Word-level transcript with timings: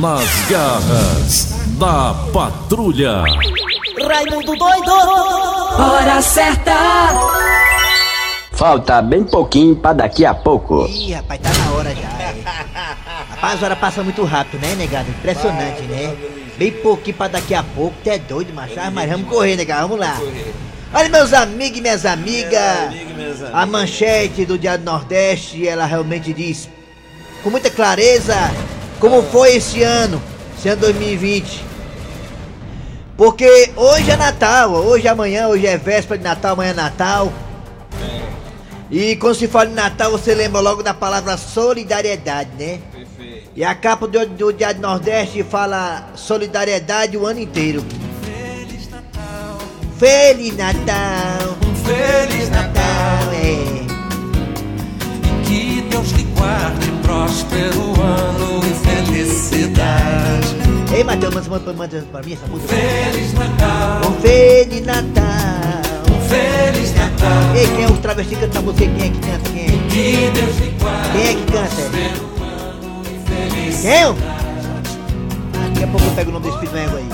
Nas 0.00 0.24
garras 0.48 1.52
da 1.78 2.14
patrulha. 2.32 3.22
Raimundo 4.08 4.56
doido! 4.56 4.92
Hora 5.78 6.22
certa! 6.22 6.72
Falta 8.52 9.02
bem 9.02 9.24
pouquinho 9.24 9.76
pra 9.76 9.92
daqui 9.92 10.24
a 10.24 10.32
pouco. 10.34 10.86
Ih, 10.86 11.12
rapaz, 11.12 11.40
tá 11.40 11.50
na 11.52 11.72
hora 11.72 11.94
já. 11.94 12.08
é. 12.22 12.34
Rapaz, 13.30 13.54
as 13.54 13.62
horas 13.62 13.78
passam 13.78 14.04
muito 14.04 14.24
rápido, 14.24 14.60
né, 14.60 14.74
negado? 14.74 15.08
Impressionante, 15.10 15.82
né? 15.82 16.14
Bem 16.56 16.72
pouquinho 16.72 17.16
pra 17.16 17.28
daqui 17.28 17.54
a 17.54 17.62
pouco, 17.62 17.94
tu 18.02 18.08
é 18.10 18.18
doido, 18.18 18.52
macho. 18.54 18.74
Ah, 18.78 18.90
Mas 18.90 19.10
vamos 19.10 19.28
correr, 19.28 19.56
negado, 19.56 19.82
vamos 19.88 19.98
lá. 19.98 20.16
Olha, 20.94 21.08
meus 21.08 21.32
amigos 21.32 21.78
e 21.78 21.82
minhas 21.82 22.06
amigas. 22.06 22.94
A 23.52 23.64
manchete 23.66 24.44
do 24.44 24.58
Diário 24.58 24.82
do 24.84 24.90
Nordeste, 24.90 25.66
ela 25.66 25.84
realmente 25.86 26.32
diz 26.32 26.68
com 27.42 27.50
muita 27.50 27.70
clareza 27.70 28.34
como 29.00 29.22
foi 29.22 29.56
esse 29.56 29.82
ano, 29.82 30.22
esse 30.56 30.68
ano 30.68 30.82
2020. 30.82 31.64
Porque 33.16 33.72
hoje 33.74 34.10
é 34.10 34.16
Natal, 34.16 34.72
hoje 34.72 35.06
é 35.06 35.10
amanhã, 35.10 35.48
hoje 35.48 35.66
é 35.66 35.76
véspera 35.76 36.18
de 36.18 36.24
Natal, 36.24 36.52
amanhã 36.52 36.70
é 36.70 36.74
Natal. 36.74 37.32
E 38.90 39.16
quando 39.16 39.34
se 39.36 39.48
fala 39.48 39.70
em 39.70 39.74
Natal, 39.74 40.10
você 40.10 40.34
lembra 40.34 40.60
logo 40.60 40.82
da 40.82 40.92
palavra 40.92 41.36
solidariedade, 41.36 42.50
né? 42.58 42.80
E 43.54 43.64
a 43.64 43.74
capa 43.74 44.06
do, 44.06 44.26
do 44.26 44.52
Diário 44.52 44.80
do 44.80 44.82
Nordeste 44.82 45.42
fala 45.42 46.10
solidariedade 46.14 47.16
o 47.16 47.26
ano 47.26 47.40
inteiro. 47.40 47.84
Feliz 49.98 50.56
Natal! 50.56 51.56
Feliz 51.84 52.50
Natal, 52.50 53.32
é. 53.34 53.80
que 55.46 55.82
Deus 55.90 56.10
lhe 56.12 56.22
guarde 56.22 56.90
próspero 57.02 58.00
ano 58.00 58.29
e 58.29 58.29
Matheus, 61.10 61.34
manda, 61.34 61.50
manda, 61.50 61.72
manda 61.72 62.06
pra 62.12 62.22
mim 62.22 62.34
essa 62.34 62.46
música. 62.46 62.72
Feliz 62.72 63.32
Natal, 63.34 64.00
Um 64.08 64.20
Feliz 64.20 64.86
Natal! 64.86 66.20
Feliz 66.28 66.94
Natal, 66.94 67.56
Ei, 67.56 67.66
quem 67.66 67.82
é 67.82 67.88
o 67.88 67.96
travesti 67.98 68.36
que 68.36 68.40
canta 68.40 68.58
essa 68.58 68.62
música? 68.64 68.86
Quem 68.86 69.08
é 69.08 69.10
que 69.10 69.18
canta? 69.18 69.50
Quem 69.50 69.64
é? 69.64 69.66
que 69.90 70.30
Deus 70.30 70.56
lhe 70.58 70.70
guarde 70.78 71.10
Quem 71.10 71.22
é 71.22 71.34
que 71.34 71.44
canta? 71.52 71.90
Quem? 73.82 73.92
Ah, 73.92 75.68
Daqui 75.74 75.82
a 75.82 75.86
pouco 75.88 76.06
eu 76.06 76.10
pego 76.12 76.30
o 76.30 76.32
nome 76.32 76.46
desse 76.46 76.58
filho 76.60 76.72
aí. 76.76 77.08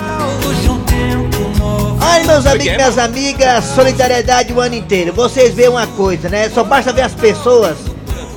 De 0.61 0.69
um 0.69 0.81
tempo 0.81 1.59
novo. 1.59 1.99
Olha, 2.05 2.25
meus 2.27 2.45
amigos 2.45 2.67
e 2.67 2.77
minhas 2.77 2.99
amigas, 2.99 3.65
solidariedade 3.65 4.53
o 4.53 4.61
ano 4.61 4.75
inteiro. 4.75 5.15
Vocês 5.15 5.55
veem 5.55 5.71
uma 5.71 5.87
coisa, 5.87 6.29
né? 6.29 6.51
Só 6.51 6.63
basta 6.63 6.93
ver 6.93 7.01
as 7.01 7.15
pessoas 7.15 7.79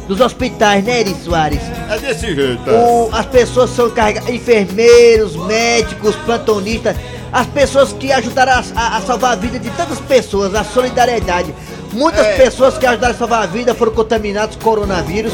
dos 0.09 0.19
hospitais, 0.19 0.83
né, 0.83 1.01
Eri 1.01 1.15
Soares? 1.23 1.61
É 1.89 1.97
desse 1.99 2.33
jeito. 2.33 2.69
O- 2.69 3.09
as 3.13 3.25
pessoas 3.27 3.69
são 3.69 3.89
carregadas, 3.91 4.27
enfermeiros, 4.29 5.35
médicos, 5.35 6.15
plantonistas, 6.25 6.95
as 7.31 7.45
pessoas 7.45 7.93
que 7.93 8.11
ajudaram 8.11 8.53
a, 8.53 8.63
a- 8.75 8.97
a 8.97 9.01
salvar 9.01 9.33
a 9.33 9.35
vida 9.35 9.59
de 9.59 9.69
tantas 9.69 9.99
pessoas, 9.99 10.55
a 10.55 10.63
solidariedade. 10.63 11.53
Muitas 11.93 12.25
É. 12.25 12.35
pessoas 12.37 12.77
que 12.77 12.85
ajudaram 12.87 13.13
a 13.13 13.17
salvar 13.17 13.43
a 13.43 13.45
vida 13.45 13.73
foram 13.75 13.91
contaminadas 13.93 14.55
com 14.55 14.61
coronavírus, 14.63 15.31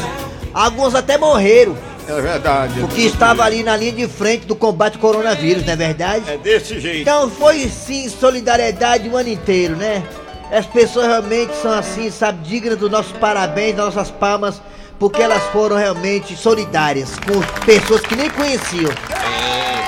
alguns 0.52 0.94
até 0.94 1.16
morreram, 1.16 1.74
É 2.06 2.20
verdade. 2.20 2.78
porque 2.80 3.00
estavam 3.02 3.44
ali 3.44 3.62
na 3.62 3.76
linha 3.78 3.92
de 3.92 4.06
frente 4.08 4.46
do 4.46 4.54
combate 4.54 4.94
ao 4.96 5.00
coronavírus, 5.00 5.64
não 5.64 5.72
é 5.72 5.76
verdade? 5.76 6.24
É 6.30 6.36
desse 6.36 6.78
jeito. 6.78 7.00
Então 7.00 7.30
foi 7.30 7.66
sim 7.68 8.08
solidariedade 8.10 9.08
o 9.08 9.16
ano 9.16 9.28
inteiro, 9.30 9.74
né? 9.74 10.02
As 10.50 10.66
pessoas 10.66 11.06
realmente 11.06 11.54
são 11.56 11.72
assim, 11.72 12.10
sabe, 12.10 12.38
dignas 12.42 12.78
dos 12.78 12.90
nossos 12.90 13.12
parabéns, 13.12 13.74
das 13.74 13.94
nossas 13.94 14.10
palmas, 14.10 14.62
porque 14.98 15.22
elas 15.22 15.42
foram 15.44 15.76
realmente 15.76 16.36
solidárias 16.36 17.10
com 17.18 17.40
pessoas 17.64 18.00
que 18.02 18.14
nem 18.14 18.30
conheciam. 18.30 18.92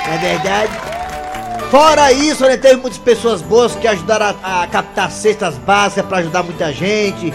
Não 0.07 0.15
é 0.15 0.19
verdade? 0.19 0.73
Fora 1.71 2.11
isso, 2.13 2.45
né, 2.45 2.57
teve 2.57 2.77
muitas 2.77 2.99
pessoas 2.99 3.43
boas 3.43 3.75
que 3.75 3.87
ajudaram 3.87 4.35
a, 4.43 4.63
a 4.63 4.67
captar 4.67 5.11
cestas 5.11 5.57
básicas 5.59 6.07
para 6.07 6.19
ajudar 6.19 6.43
muita 6.43 6.73
gente, 6.73 7.33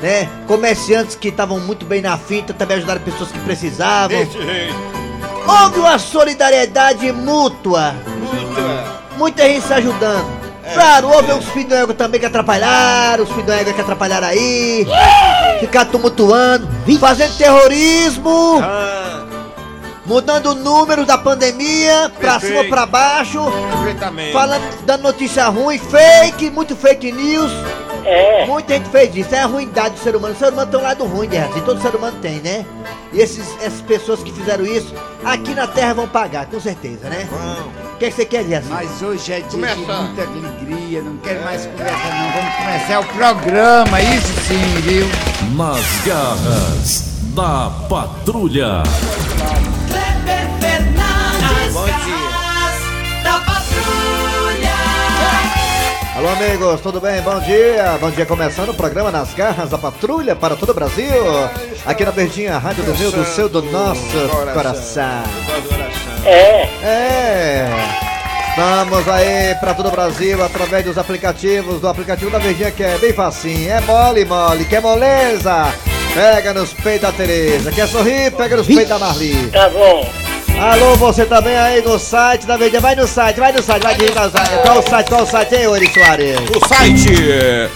né? 0.00 0.28
Comerciantes 0.46 1.14
que 1.14 1.28
estavam 1.28 1.60
muito 1.60 1.84
bem 1.84 2.00
na 2.00 2.16
fita 2.16 2.54
também 2.54 2.78
ajudaram 2.78 3.00
pessoas 3.02 3.30
que 3.30 3.38
precisavam. 3.40 4.16
Desse 4.16 4.40
jeito. 4.42 4.74
Houve 5.46 5.80
uma 5.80 5.98
solidariedade 5.98 7.12
mútua. 7.12 7.94
Muita 9.18 9.44
gente 9.44 9.66
se 9.66 9.74
ajudando. 9.74 10.43
Claro, 10.72 11.08
houve 11.08 11.32
uns 11.32 11.44
filhos 11.46 11.68
do 11.68 11.74
ego 11.74 11.94
também 11.94 12.18
que 12.18 12.26
atrapalharam, 12.26 13.24
os 13.24 13.30
filhos 13.30 13.46
do 13.46 13.52
ego 13.52 13.72
que 13.74 13.80
atrapalharam 13.80 14.26
aí, 14.28 14.86
ficaram 15.60 15.90
tumultuando, 15.90 16.66
fazendo 16.98 17.36
terrorismo, 17.36 18.60
Ah, 18.62 19.24
mudando 20.06 20.46
o 20.50 20.54
número 20.54 21.04
da 21.04 21.18
pandemia 21.18 22.10
pra 22.18 22.32
Perfeito. 22.38 22.56
cima 22.58 22.68
pra 22.68 22.86
baixo, 22.86 23.40
falando, 24.32 24.62
dando 24.86 25.02
notícia 25.02 25.46
ruim, 25.48 25.78
fake, 25.78 26.50
muito 26.50 26.74
fake 26.74 27.12
news. 27.12 27.52
É, 28.06 28.44
Muita 28.44 28.74
gente 28.74 28.90
fez 28.90 29.16
isso, 29.16 29.34
é 29.34 29.40
a 29.40 29.46
ruindade 29.46 29.94
do 29.94 30.00
ser 30.00 30.14
humano. 30.14 30.34
O 30.34 30.38
ser 30.38 30.52
humano 30.52 30.70
tem 30.70 30.78
um 30.78 30.82
lado 30.82 31.04
ruim, 31.04 31.26
de 31.26 31.38
assim, 31.38 31.60
todo 31.62 31.80
ser 31.80 31.94
humano 31.94 32.18
tem, 32.20 32.34
né? 32.40 32.66
E 33.14 33.18
esses, 33.20 33.46
essas 33.62 33.80
pessoas 33.80 34.22
que 34.22 34.30
fizeram 34.30 34.62
isso, 34.66 34.94
aqui 35.24 35.54
na 35.54 35.66
Terra 35.66 35.94
vão 35.94 36.06
pagar, 36.06 36.44
com 36.46 36.60
certeza, 36.60 37.08
né? 37.08 37.26
O 37.94 37.96
que, 37.96 38.06
é 38.06 38.10
que 38.10 38.16
você 38.16 38.24
quer 38.26 38.42
dizer 38.42 38.56
assim? 38.56 38.70
Mas 38.70 39.02
hoje 39.02 39.32
é 39.32 39.40
dia 39.40 39.48
de 39.48 39.56
muita 39.56 39.92
alegria, 39.94 41.00
não 41.00 41.16
quero 41.18 41.44
mais 41.44 41.64
conversa 41.64 42.08
não. 42.08 42.32
Vamos 42.32 42.54
começar 42.56 43.00
o 43.00 43.04
programa, 43.04 44.00
isso 44.02 44.32
sim, 44.48 44.80
viu? 44.82 45.06
Nas 45.56 46.04
garras 46.04 47.12
da 47.36 47.70
patrulha. 47.88 48.82
Kleber 49.86 50.53
Alô, 56.16 56.28
amigos, 56.28 56.80
tudo 56.80 57.00
bem? 57.00 57.20
Bom 57.22 57.40
dia. 57.40 57.98
Bom 58.00 58.10
dia, 58.10 58.24
começando 58.24 58.68
o 58.68 58.74
programa 58.74 59.10
Nas 59.10 59.34
Garras 59.34 59.70
da 59.70 59.78
Patrulha 59.78 60.36
para 60.36 60.54
todo 60.54 60.70
o 60.70 60.74
Brasil. 60.74 61.12
Aqui 61.84 62.04
na 62.04 62.12
Verdinha, 62.12 62.56
Rádio 62.56 62.84
do 62.84 62.96
meu, 62.96 63.10
do 63.10 63.24
seu, 63.24 63.48
do 63.48 63.62
nosso 63.62 64.00
coração. 64.52 65.22
é, 66.24 66.68
É. 66.82 67.68
Estamos 68.50 69.08
aí 69.08 69.56
para 69.56 69.74
todo 69.74 69.88
o 69.88 69.90
Brasil 69.90 70.40
através 70.44 70.84
dos 70.84 70.96
aplicativos, 70.96 71.80
do 71.80 71.88
aplicativo 71.88 72.30
da 72.30 72.38
Verdinha 72.38 72.70
que 72.70 72.84
é 72.84 72.96
bem 72.98 73.12
facinho, 73.12 73.68
é 73.72 73.80
mole, 73.80 74.24
mole, 74.24 74.64
quer 74.66 74.80
moleza? 74.80 75.74
Pega 76.14 76.54
nos 76.54 76.72
peitos 76.72 77.00
da 77.00 77.12
Tereza, 77.12 77.72
quer 77.72 77.88
sorrir? 77.88 78.30
Pega 78.30 78.56
nos 78.56 78.68
peitos 78.68 78.88
da 78.88 78.98
Marli. 79.00 79.50
tá 79.50 79.68
bom. 79.68 80.08
Alô, 80.60 80.94
você 80.96 81.24
também 81.26 81.56
aí 81.56 81.82
no 81.82 81.98
site 81.98 82.46
da 82.46 82.56
Verdinha, 82.56 82.80
vai 82.80 82.94
no 82.94 83.04
site, 83.06 83.38
vai 83.40 83.52
no 83.52 83.62
site, 83.62 83.82
vai 83.82 83.94
digitar 83.96 84.28
o 84.28 84.30
site. 84.30 84.50
Qual 84.62 84.78
o 84.78 84.82
site, 84.82 85.08
qual 85.08 85.22
o 85.22 85.26
site, 85.26 85.54
hein, 85.56 85.66
Ori 85.66 85.92
Soares? 85.92 86.38
O 86.50 86.68
site 86.68 87.32
é 87.32 87.68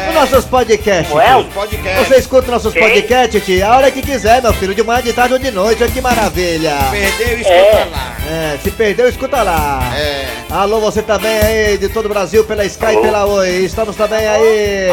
tio. 0.00 0.08
Os 0.08 0.14
nossos 0.14 0.44
podcasts. 0.46 1.12
Well, 1.14 1.44
podcast. 1.54 2.04
Você 2.08 2.16
escuta 2.16 2.50
nossos 2.50 2.72
Sim. 2.72 2.80
podcasts, 2.80 3.62
a 3.62 3.76
hora 3.76 3.90
que 3.90 4.02
quiser, 4.02 4.42
meu 4.42 4.52
filho, 4.54 4.74
de 4.74 4.82
manhã, 4.82 5.02
de 5.02 5.12
tarde 5.12 5.34
ou 5.34 5.38
de 5.38 5.50
noite, 5.50 5.82
olha 5.82 5.92
que 5.92 6.00
maravilha. 6.00 6.76
Perdeu, 6.90 7.38
escuta 7.38 7.52
É. 7.54 7.88
lá. 7.90 8.16
É, 8.30 8.58
se 8.62 8.70
perdeu, 8.70 9.08
escuta 9.08 9.42
lá. 9.42 9.80
É. 9.96 10.26
Alô, 10.50 10.80
você 10.80 11.02
também 11.02 11.38
aí 11.38 11.78
de 11.78 11.88
todo 11.88 12.06
o 12.06 12.08
Brasil 12.08 12.44
pela 12.44 12.64
Sky 12.64 12.94
e 12.94 13.00
pela 13.00 13.24
Oi. 13.26 13.48
Estamos 13.64 13.96
também 13.96 14.26
aí. 14.26 14.90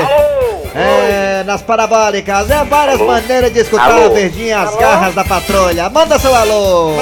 É, 0.75 1.43
nas 1.45 1.61
parabólicas. 1.61 2.49
É 2.49 2.63
várias 2.63 2.99
maneiras 2.99 3.51
de 3.51 3.59
escutar 3.59 3.91
Alô? 3.91 4.05
a 4.05 4.09
verdinha, 4.09 4.59
as 4.61 4.75
garras 4.75 5.15
da 5.15 5.23
patrulha. 5.23 5.89
Manda 5.89 6.19
seu 6.19 6.33
alô. 6.35 6.93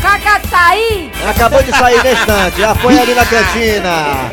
Cacataí. 0.00 1.10
Acabou 1.28 1.62
de 1.62 1.70
sair 1.76 2.02
nesse 2.02 2.20
instante, 2.20 2.60
já 2.60 2.74
foi 2.74 2.98
ali 2.98 3.14
na 3.14 3.24
cantina. 3.24 4.32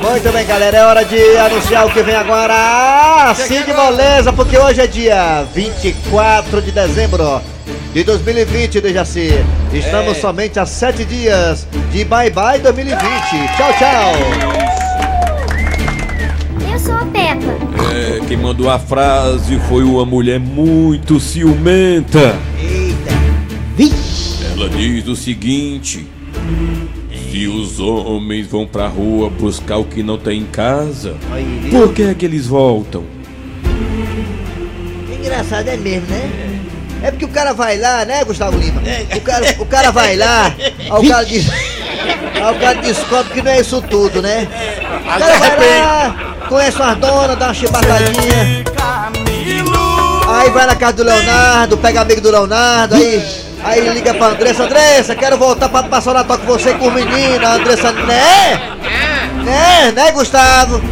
Muito 0.00 0.32
bem, 0.32 0.46
galera, 0.46 0.76
é 0.76 0.84
hora 0.84 1.04
de 1.04 1.36
anunciar 1.36 1.86
o 1.86 1.90
que 1.92 2.02
vem 2.02 2.14
agora. 2.14 2.54
Ah, 2.56 3.34
sim, 3.34 3.62
de 3.62 3.72
moleza, 3.72 4.32
porque 4.32 4.56
hoje 4.56 4.80
é 4.80 4.86
dia 4.86 5.44
24 5.54 6.62
de 6.62 6.70
dezembro 6.70 7.40
de 7.92 8.04
2020, 8.04 8.80
Dejaci. 8.80 9.30
Estamos 9.72 10.16
É. 10.16 10.20
somente 10.20 10.58
a 10.58 10.66
sete 10.66 11.04
dias 11.04 11.66
de 11.92 12.04
bye 12.04 12.30
bye 12.30 12.58
2020. 12.60 13.00
Tchau, 13.56 13.72
tchau. 13.78 14.12
Eu 16.72 16.78
sou 16.78 16.94
a 16.94 17.04
Peppa. 17.06 17.58
É, 17.92 18.20
quem 18.26 18.36
mandou 18.36 18.70
a 18.70 18.78
frase 18.78 19.58
foi 19.68 19.82
uma 19.82 20.06
mulher 20.06 20.38
muito 20.38 21.18
ciumenta. 21.20 22.36
Eita. 22.58 23.14
Vixe. 23.76 24.44
Ela 24.56 24.68
diz 24.70 25.06
o 25.08 25.16
seguinte: 25.16 26.06
Se 27.30 27.46
os 27.46 27.78
homens 27.78 28.46
vão 28.46 28.66
pra 28.66 28.88
rua 28.88 29.28
buscar 29.28 29.76
o 29.76 29.84
que 29.84 30.02
não 30.02 30.16
tem 30.16 30.40
em 30.40 30.46
casa, 30.46 31.14
por 31.70 31.92
que 31.92 32.02
é 32.02 32.14
que 32.14 32.24
eles 32.24 32.46
voltam? 32.46 33.04
Engraçado 35.12 35.68
é 35.68 35.76
mesmo, 35.76 36.08
né? 36.08 36.30
É 37.02 37.10
porque 37.10 37.26
o 37.26 37.28
cara 37.28 37.52
vai 37.52 37.78
lá, 37.78 38.04
né, 38.04 38.24
Gustavo 38.24 38.56
Lima? 38.58 38.80
O 39.14 39.20
cara, 39.20 39.56
o 39.58 39.66
cara 39.66 39.90
vai 39.90 40.16
lá, 40.16 40.46
aí 40.56 40.90
o 40.90 41.08
cara 41.08 41.24
diz. 41.24 41.48
Aí 41.50 42.56
o 42.56 42.58
cara 42.58 42.80
descobre 42.80 43.32
que 43.34 43.42
não 43.42 43.52
é 43.52 43.60
isso 43.60 43.82
tudo, 43.82 44.22
né? 44.22 44.48
O 45.00 45.18
cara 45.18 45.38
vai 45.38 45.80
lá, 45.80 46.36
conhece 46.48 46.76
umas 46.80 46.96
donas, 46.96 47.38
dá 47.38 47.46
uma 47.46 47.54
chibatadinha. 47.54 48.64
Aí 50.28 50.50
vai 50.50 50.66
na 50.66 50.74
casa 50.74 50.92
do 50.94 51.04
Leonardo, 51.04 51.76
pega 51.76 52.00
amigo 52.00 52.20
do 52.20 52.30
Leonardo, 52.30 52.94
aí, 52.96 53.22
aí 53.64 53.88
liga 53.90 54.14
pra 54.14 54.28
Andressa, 54.28 54.64
Andressa, 54.64 55.14
quero 55.14 55.36
voltar 55.36 55.68
pra 55.68 55.82
passar 55.84 56.10
o 56.10 56.14
Natal 56.14 56.38
com 56.38 56.46
você 56.46 56.74
com 56.74 56.88
os 56.88 56.92
meninos. 56.92 57.46
A 57.46 57.54
Andressa, 57.54 57.92
né? 57.92 58.60
Né, 59.44 59.92
né, 59.92 60.12
Gustavo? 60.12 60.82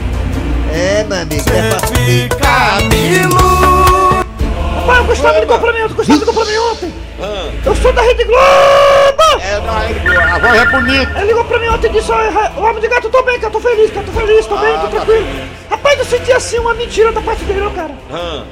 É, 0.72 1.04
meu 1.04 1.18
amigo, 1.22 1.44
é 1.50 1.70
fácil. 1.70 1.96
Rapaz, 4.80 5.00
o 5.00 5.04
Gustavo 5.04 5.40
ligou 5.40 5.58
pra 5.58 5.72
mim 5.72 5.82
ontem, 5.82 5.92
o 5.92 5.96
Gustavo 5.96 6.18
ligou 6.18 6.34
pra 6.34 6.44
mim 6.44 6.58
ontem. 6.58 6.94
Eu 7.64 7.74
sou 7.76 7.92
da 7.92 8.02
Rede 8.02 8.24
Globo! 8.24 9.40
É, 9.40 9.60
não, 9.60 10.34
a 10.34 10.38
voz 10.38 10.60
é 10.60 10.66
bonita. 10.66 11.18
Ele 11.18 11.26
ligou 11.28 11.44
pra 11.44 11.58
mim 11.58 11.68
ontem 11.68 11.88
e 11.88 11.92
disse, 11.92 12.12
"Ó, 12.12 12.60
o 12.60 12.62
homem 12.64 12.80
de 12.80 12.88
gato, 12.88 13.06
eu 13.06 13.10
tô 13.10 13.22
bem, 13.22 13.40
cara, 13.40 13.52
tô 13.52 13.60
feliz, 13.60 13.90
cara, 13.90 14.06
tô 14.06 14.12
feliz, 14.12 14.46
tô 14.46 14.56
bem, 14.56 14.78
tô 14.78 14.86
tranquilo. 14.88 15.26
Rapaz, 15.70 15.98
eu 15.98 16.04
senti 16.04 16.32
assim 16.32 16.58
uma 16.58 16.74
mentira 16.74 17.12
da 17.12 17.20
parte 17.20 17.44
dele, 17.44 17.60
ó, 17.62 17.70
cara. 17.70 17.94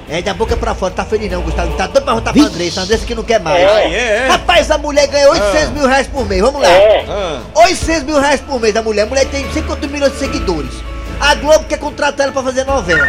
É, 0.08 0.20
da 0.20 0.34
boca 0.34 0.56
pra 0.56 0.74
fora, 0.74 0.92
tá 0.92 1.04
feliz 1.04 1.30
não, 1.30 1.42
Gustavo, 1.42 1.72
tá 1.76 1.86
doido 1.86 2.04
pra 2.04 2.14
voltar 2.14 2.32
pra 2.32 2.42
Andressa, 2.42 2.80
Andressa 2.82 3.06
que 3.06 3.14
não 3.14 3.22
quer 3.22 3.40
mais. 3.40 3.62
é, 3.62 4.24
é. 4.24 4.26
Rapaz, 4.28 4.70
a 4.70 4.78
mulher 4.78 5.06
ganha 5.06 5.28
800 5.30 5.70
mil 5.70 5.86
reais 5.86 6.06
por 6.06 6.26
mês, 6.26 6.40
vamos 6.40 6.60
lá. 6.60 6.68
Ah. 7.08 7.40
800 7.54 8.02
mil 8.02 8.20
reais 8.20 8.40
por 8.40 8.60
mês 8.60 8.74
da 8.74 8.82
mulher, 8.82 9.02
a 9.02 9.06
mulher 9.06 9.26
tem 9.26 9.50
50 9.52 9.86
milhões 9.86 10.12
de 10.12 10.18
seguidores. 10.18 10.72
A 11.20 11.34
Globo 11.36 11.64
quer 11.64 11.78
contratar 11.78 12.24
ela 12.24 12.32
pra 12.32 12.42
fazer 12.42 12.64
novela. 12.64 13.06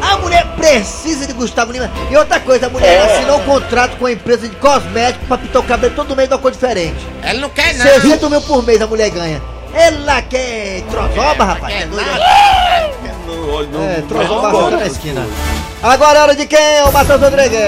A 0.00 0.18
mulher 0.18 0.46
precisa 0.56 1.26
de 1.26 1.32
Gustavo 1.32 1.72
Lima. 1.72 1.90
E 2.10 2.16
outra 2.16 2.38
coisa, 2.38 2.66
a 2.66 2.70
mulher 2.70 3.00
assinou 3.02 3.38
um 3.38 3.44
contrato 3.44 3.96
com 3.96 4.06
a 4.06 4.12
empresa 4.12 4.46
de 4.46 4.54
cosméticos 4.56 5.26
pra 5.26 5.38
pintar 5.38 5.62
o 5.62 5.64
cabelo 5.64 5.94
todo 5.94 6.14
mês 6.14 6.28
de 6.28 6.34
uma 6.34 6.40
cor 6.40 6.50
diferente. 6.52 6.98
Ela 7.22 7.40
não 7.40 7.48
quer 7.48 7.74
60 7.74 8.28
mil 8.28 8.40
por 8.42 8.62
mês 8.64 8.80
a 8.82 8.86
mulher 8.86 9.10
ganha. 9.10 9.42
Ela 9.76 10.22
quer 10.22 10.82
trozoba, 10.90 11.44
rapaz. 11.44 11.74
É, 11.74 11.84
Não, 11.84 13.60
é 13.60 13.66
não, 13.66 14.08
trozoba 14.08 14.50
só 14.50 14.70
na 14.70 14.86
esquina. 14.86 15.26
Agora 15.82 16.18
é 16.18 16.22
hora 16.22 16.34
de 16.34 16.46
quem? 16.46 16.82
O 16.88 16.92
Matheus 16.92 17.20
Rodrigues. 17.20 17.60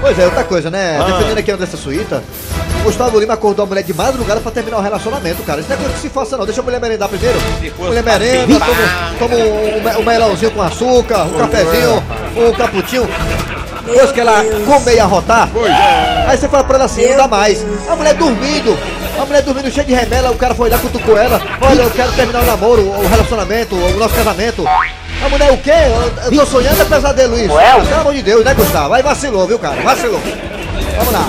Pois 0.00 0.18
é, 0.18 0.24
outra 0.24 0.42
coisa, 0.42 0.70
né? 0.70 0.98
Defendendo 1.06 1.38
aqui 1.38 1.50
a 1.50 1.54
Andressa 1.54 1.76
Suíta, 1.76 2.24
Gustavo 2.82 3.20
Lima 3.20 3.34
acordou 3.34 3.64
a 3.64 3.68
mulher 3.68 3.84
de 3.84 3.92
madrugada 3.92 4.40
pra 4.40 4.50
terminar 4.50 4.78
o 4.78 4.80
relacionamento, 4.80 5.42
cara. 5.42 5.60
Isso 5.60 5.68
não 5.68 5.76
é 5.76 5.78
coisa 5.78 5.94
que 5.94 6.00
se 6.00 6.08
faça, 6.08 6.36
não. 6.38 6.46
Deixa 6.46 6.62
a 6.62 6.64
mulher 6.64 6.80
merendar 6.80 7.10
primeiro. 7.10 7.38
Mulher 7.78 8.02
merenda, 8.02 8.58
toma, 8.58 9.14
toma 9.18 9.36
um, 9.36 10.00
um, 10.00 10.02
melãozinho 10.02 10.50
com 10.50 10.62
açúcar, 10.62 11.24
um 11.24 11.38
cafezinho, 11.38 12.02
um 12.36 12.52
caputinho. 12.52 13.08
Depois 13.84 14.12
que 14.12 14.20
ela 14.20 14.42
come 14.66 14.94
e 14.94 14.98
arrotar, 14.98 15.48
aí 16.26 16.38
você 16.38 16.48
fala 16.48 16.64
pra 16.64 16.76
ela 16.76 16.84
assim, 16.84 17.08
não 17.08 17.16
dá 17.16 17.28
mais. 17.28 17.64
A 17.88 17.96
mulher 17.96 18.14
dormindo, 18.14 18.78
a 19.20 19.24
mulher 19.24 19.42
dormindo 19.42 19.70
cheia 19.70 19.86
de 19.86 19.94
remela, 19.94 20.30
o 20.30 20.36
cara 20.36 20.54
foi 20.54 20.70
lá, 20.70 20.78
cutucou 20.78 21.16
ela. 21.16 21.40
Olha, 21.60 21.82
eu 21.82 21.90
quero 21.90 22.12
terminar 22.12 22.42
o 22.42 22.46
namoro, 22.46 22.82
o 22.88 23.08
relacionamento, 23.08 23.74
o 23.74 23.98
nosso 23.98 24.14
casamento. 24.14 24.64
A 24.66 25.28
mulher 25.28 25.52
o 25.52 25.58
quê? 25.58 25.70
Eu, 25.70 26.32
eu 26.32 26.38
tô 26.38 26.46
sonhando 26.46 26.82
é 26.82 26.84
pesadelo 26.84 27.38
isso. 27.38 27.54
Pelo 27.88 28.00
amor 28.00 28.14
de 28.14 28.22
Deus, 28.22 28.44
né, 28.44 28.54
Gustavo? 28.54 28.94
Aí 28.94 29.02
vacilou, 29.02 29.46
viu, 29.46 29.58
cara? 29.58 29.80
Vacilou. 29.82 30.20
Vamos 30.96 31.12
lá. 31.12 31.26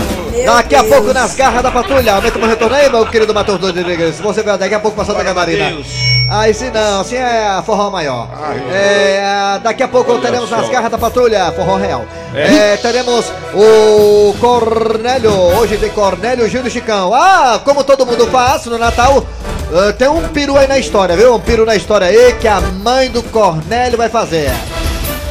Daqui 0.56 0.76
a 0.76 0.84
pouco 0.84 1.14
nas 1.14 1.36
garras 1.36 1.64
da 1.64 1.72
patrulha. 1.72 2.16
Aumenta 2.16 2.38
o 2.38 2.46
retorno 2.46 2.76
aí, 2.76 2.90
meu 2.90 3.06
querido 3.06 3.34
Matheus 3.34 3.62
Rodrigues. 3.62 4.20
Você 4.20 4.44
vai 4.44 4.58
daqui 4.58 4.76
a 4.76 4.80
pouco 4.80 4.98
passando 4.98 5.18
da 5.18 5.24
Camarina. 5.24 5.70
Deus. 5.70 5.88
Aí 6.30 6.54
sim 6.54 6.70
não, 6.72 7.02
assim 7.02 7.16
é 7.16 7.62
forró 7.66 7.92
maior. 7.92 8.28
É, 8.72 9.60
daqui 9.62 9.84
a 9.84 9.88
pouco 9.88 10.18
teremos 10.20 10.50
nas 10.50 10.68
garras 10.70 10.90
da 10.90 10.98
patrulha, 10.98 11.52
forró 11.52 11.76
real. 11.76 12.06
É, 12.34 12.78
teremos 12.78 13.32
o 13.54 14.34
Cornélio, 14.40 15.32
hoje 15.32 15.78
tem 15.78 15.90
Cornélio 15.90 16.50
Gil 16.50 16.64
do 16.64 16.70
Chicão. 16.70 17.14
Ah, 17.14 17.62
como 17.64 17.84
todo 17.84 18.06
mundo 18.06 18.26
faz 18.28 18.66
no 18.66 18.78
Natal, 18.78 19.24
eh, 19.72 19.92
tem 19.92 20.08
um 20.08 20.28
peru 20.30 20.58
aí 20.58 20.68
na 20.68 20.80
história, 20.80 21.16
viu? 21.16 21.36
Um 21.36 21.40
peru 21.40 21.66
na 21.66 21.76
história 21.76 22.08
aí 22.08 22.34
que 22.34 22.48
a 22.48 22.62
mãe 22.62 23.10
do 23.12 23.22
Cornélio 23.24 23.98
vai 23.98 24.10
fazer. 24.10 24.52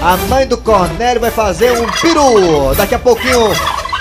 A 0.01 0.17
mãe 0.29 0.47
do 0.47 0.57
Cornélio 0.59 1.21
vai 1.21 1.31
fazer 1.31 1.73
um 1.73 1.87
peru. 2.01 2.75
Daqui 2.77 2.95
a 2.95 2.99
pouquinho, 2.99 3.53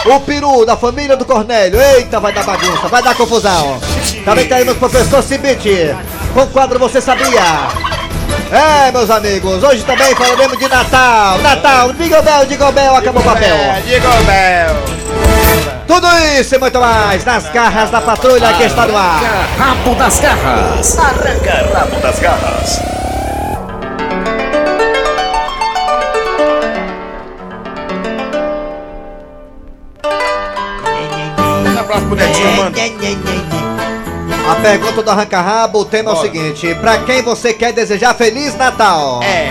o 0.06 0.20
peru 0.22 0.66
da 0.66 0.76
família 0.76 1.16
do 1.16 1.26
Cornélio. 1.26 1.80
Eita, 1.80 2.20
vai 2.20 2.34
dar 2.34 2.44
bagunça, 2.44 2.88
vai 2.88 3.04
dar 3.04 3.16
confusão. 3.16 3.80
Também 4.26 4.48
teremos 4.48 4.74
o 4.74 4.78
professor 4.78 5.22
Cibite 5.22 5.96
com 6.34 6.42
o 6.42 6.48
quadro 6.48 6.80
Você 6.80 7.02
Sabia? 7.02 7.92
É, 8.52 8.92
meus 8.92 9.10
amigos, 9.10 9.64
hoje 9.64 9.84
também 9.84 10.14
falaremos 10.14 10.58
de 10.58 10.68
Natal. 10.68 11.38
Natal, 11.38 11.94
diga 11.94 12.20
o 12.20 12.24
Bel, 12.24 12.46
diga 12.46 12.68
o 12.68 12.72
Bel, 12.72 12.96
acabou 12.96 13.22
o 13.22 13.26
papel. 13.26 13.56
Diga 13.86 14.10
o 14.10 14.24
Bel. 14.24 15.02
Tudo 15.88 16.08
isso 16.40 16.56
e 16.56 16.58
muito 16.58 16.80
mais 16.80 17.24
nas 17.24 17.50
garras 17.50 17.90
da 17.90 18.02
patrulha 18.02 18.54
que 18.54 18.64
está 18.64 18.86
no 18.86 18.98
ar. 18.98 19.22
Rabo 19.58 19.96
das 19.96 20.20
garras. 20.20 20.98
Arranca 20.98 21.70
rabo 21.74 22.00
das 22.02 22.20
garras. 22.20 23.01
Um 32.12 32.14
abraço 32.14 32.16
pro 32.16 32.16
Netinho, 32.16 32.58
mano. 32.58 32.76
A 34.50 34.56
pergunta 34.56 35.02
do 35.02 35.10
Arranca 35.10 35.40
Rabo, 35.40 35.80
o 35.80 35.86
tema 35.86 36.12
é 36.12 36.14
o 36.14 36.18
seguinte: 36.18 36.76
Pra 36.76 36.98
quem 37.00 37.22
você 37.22 37.54
quer 37.54 37.72
desejar 37.72 38.14
Feliz 38.14 38.54
Natal? 38.56 39.22
É. 39.24 39.50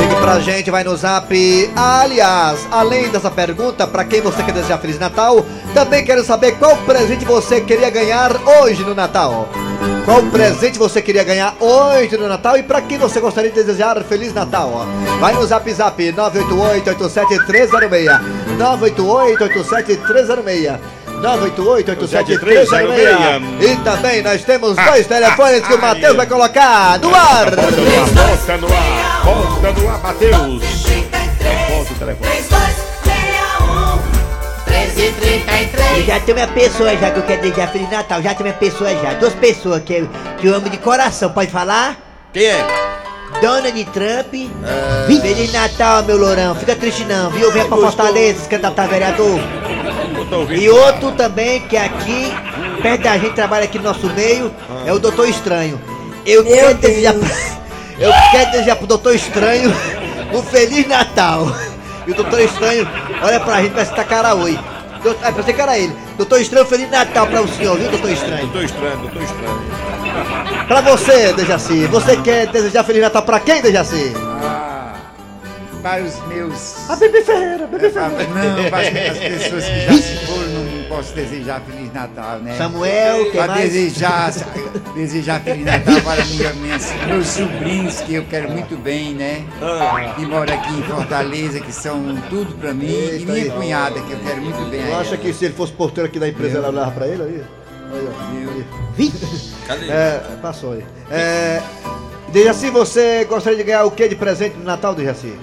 Ligue 0.00 0.16
pra 0.16 0.40
gente, 0.40 0.70
vai 0.70 0.82
no 0.82 0.96
zap. 0.96 1.70
Aliás, 1.76 2.66
além 2.70 3.10
dessa 3.10 3.30
pergunta, 3.30 3.86
pra 3.86 4.04
quem 4.04 4.22
você 4.22 4.42
quer 4.42 4.52
desejar 4.52 4.78
Feliz 4.78 4.98
Natal, 4.98 5.44
também 5.74 6.04
quero 6.04 6.24
saber 6.24 6.52
qual 6.52 6.76
presente 6.78 7.24
você 7.24 7.60
queria 7.60 7.90
ganhar 7.90 8.32
hoje 8.60 8.82
no 8.82 8.94
Natal. 8.94 9.48
Qual 10.04 10.22
presente 10.24 10.78
você 10.78 11.00
queria 11.02 11.22
ganhar 11.22 11.54
hoje 11.60 12.16
no 12.16 12.26
Natal 12.28 12.56
e 12.56 12.62
pra 12.62 12.80
quem 12.80 12.98
você 12.98 13.20
gostaria 13.20 13.50
de 13.50 13.56
desejar 13.56 14.02
Feliz 14.02 14.34
Natal? 14.34 14.86
Vai 15.20 15.34
no 15.34 15.46
zap 15.46 15.70
zap 15.72 16.02
988-87306. 16.02 18.20
988-87306. 18.58 21.01
988-87306. 21.22 23.42
E 23.60 23.76
também 23.84 24.22
nós 24.22 24.42
temos 24.44 24.74
dois 24.76 25.06
telefones 25.06 25.66
que 25.66 25.74
o 25.74 25.80
Matheus 25.80 26.16
vai 26.16 26.26
colocar 26.26 26.98
no 26.98 27.14
ar. 27.14 27.50
Bota 27.50 28.56
no 28.58 28.66
ar, 28.66 29.22
bota 29.24 29.72
no 29.80 29.88
ar, 29.88 30.02
Matheus. 30.02 30.62
Bota 31.70 31.92
o 31.92 31.94
telefone. 31.98 32.42
3261 34.92 36.06
Já 36.06 36.20
tem 36.20 36.34
minha 36.34 36.48
pessoa 36.48 36.96
já 36.96 37.10
que 37.10 37.18
eu 37.18 37.22
quero 37.22 37.42
desejar 37.42 37.68
Feliz 37.68 37.90
Natal. 37.90 38.22
Já 38.22 38.34
tem 38.34 38.44
minha 38.44 38.56
pessoa 38.58 38.90
já. 38.90 39.14
Duas 39.14 39.34
pessoas 39.34 39.82
que 39.82 39.94
eu, 39.94 40.08
que 40.38 40.46
eu 40.48 40.54
amo 40.54 40.68
de 40.68 40.78
coração. 40.78 41.30
Pode 41.30 41.50
falar? 41.50 41.96
Quem 42.32 42.46
é? 42.46 42.66
Donald 43.40 43.84
Trump. 43.86 44.32
Feliz 45.06 45.52
Natal, 45.52 46.02
meu 46.02 46.18
lourão. 46.18 46.54
Fica 46.54 46.74
triste 46.76 47.04
não, 47.04 47.30
viu? 47.30 47.50
Vem 47.52 47.66
pra 47.66 47.76
Fortaleza, 47.76 48.40
se 48.40 48.48
candidatar 48.48 48.84
a 48.84 48.86
vereador. 48.86 49.40
Tô 50.32 50.38
ouvindo. 50.40 50.62
E 50.62 50.70
outro 50.70 51.12
também 51.12 51.60
que 51.60 51.76
aqui, 51.76 52.32
perto 52.80 53.02
da 53.02 53.18
gente, 53.18 53.34
trabalha 53.34 53.64
aqui 53.64 53.76
no 53.76 53.84
nosso 53.84 54.06
meio, 54.14 54.50
é 54.86 54.90
o 54.90 54.98
Doutor 54.98 55.28
Estranho. 55.28 55.78
Eu 56.24 56.42
quero 56.42 56.74
desejar 56.78 57.12
pra, 57.12 57.28
Eu 58.00 58.10
quero 58.30 58.50
desejar 58.52 58.76
pro 58.76 58.86
Doutor 58.86 59.14
Estranho 59.14 59.70
um 60.32 60.42
Feliz 60.42 60.88
Natal. 60.88 61.54
E 62.06 62.12
o 62.12 62.14
Doutor 62.14 62.40
Estranho 62.40 62.88
olha 63.22 63.38
pra 63.40 63.60
gente, 63.60 63.72
parece 63.72 63.90
que 63.90 63.96
tá 63.96 64.04
cara 64.04 64.34
oi. 64.34 64.58
Doutor- 65.02 65.20
Ah, 65.22 65.32
pensei 65.32 65.52
que 65.52 65.60
era 65.60 65.78
ele. 65.78 65.94
Doutor 66.16 66.40
Estranho, 66.40 66.64
Feliz 66.64 66.90
Natal 66.90 67.26
pra 67.26 67.42
o 67.42 67.48
senhor, 67.48 67.76
viu, 67.76 67.90
Doutor 67.90 68.10
Estranho? 68.10 68.48
Tô 68.48 68.60
estranho, 68.62 68.98
tô 69.12 69.20
estranho. 69.20 69.62
Pra 70.66 70.80
você, 70.80 71.34
Dejaci. 71.34 71.84
Você 71.88 72.16
quer 72.16 72.46
desejar 72.46 72.84
Feliz 72.84 73.02
Natal 73.02 73.20
pra 73.22 73.38
quem, 73.38 73.60
Dejaci? 73.60 74.14
Ah, 74.16 74.71
para 75.82 76.02
os 76.02 76.26
meus. 76.28 76.88
A 76.90 76.96
Bebê 76.96 77.22
Ferreira, 77.22 77.66
Bebê 77.66 77.86
É, 77.86 77.90
para- 77.90 78.08
não, 78.08 78.70
para 78.70 78.78
as, 78.80 78.86
as 78.88 79.18
pessoas 79.18 79.64
que 79.64 79.80
já 79.80 79.92
se 79.92 80.26
foram, 80.26 80.48
não 80.48 80.82
posso 80.88 81.12
desejar 81.14 81.60
Feliz 81.62 81.92
Natal, 81.92 82.38
né? 82.38 82.56
Samuel, 82.56 83.24
quem 83.24 83.32
Para 83.32 83.46
mais? 83.54 83.72
desejar, 83.72 84.32
desejar 84.94 85.40
Feliz 85.40 85.64
Natal 85.64 86.00
para 86.02 86.24
minha, 86.26 86.52
minhas, 86.54 86.92
meus 87.06 87.26
sobrinhos, 87.26 88.00
que 88.00 88.14
eu 88.14 88.24
quero 88.26 88.50
muito 88.50 88.76
bem, 88.76 89.14
né? 89.14 89.44
Ah, 89.60 90.14
Que 90.16 90.24
moram 90.26 90.54
aqui 90.54 90.72
em 90.72 90.82
Fortaleza, 90.84 91.60
que 91.60 91.72
são 91.72 92.16
tudo 92.30 92.54
para 92.58 92.72
mim. 92.72 92.86
e 92.86 93.24
minha 93.24 93.42
aí. 93.44 93.50
cunhada, 93.50 94.00
que 94.00 94.12
eu 94.12 94.18
quero 94.20 94.40
muito 94.40 94.70
bem. 94.70 94.86
Tu 94.86 94.94
acha 94.94 95.16
que 95.16 95.32
se 95.32 95.44
ele 95.46 95.54
fosse 95.54 95.72
porteiro 95.72 96.08
aqui 96.08 96.18
da 96.18 96.28
empresa, 96.28 96.58
ela 96.58 96.68
olhava 96.68 96.90
pra 96.92 97.06
ele 97.08 97.22
aí? 97.22 97.42
Aí, 98.98 99.12
cadê? 99.66 99.86
É, 99.90 100.20
passou 100.40 100.72
aí. 100.72 100.84
É, 101.10 101.60
Dejaci, 102.28 102.70
você 102.70 103.24
gostaria 103.26 103.58
de 103.58 103.64
ganhar 103.64 103.84
o 103.84 103.90
que 103.90 104.08
de 104.08 104.14
presente 104.16 104.56
no 104.56 104.64
Natal, 104.64 104.94
Dejaci? 104.94 105.34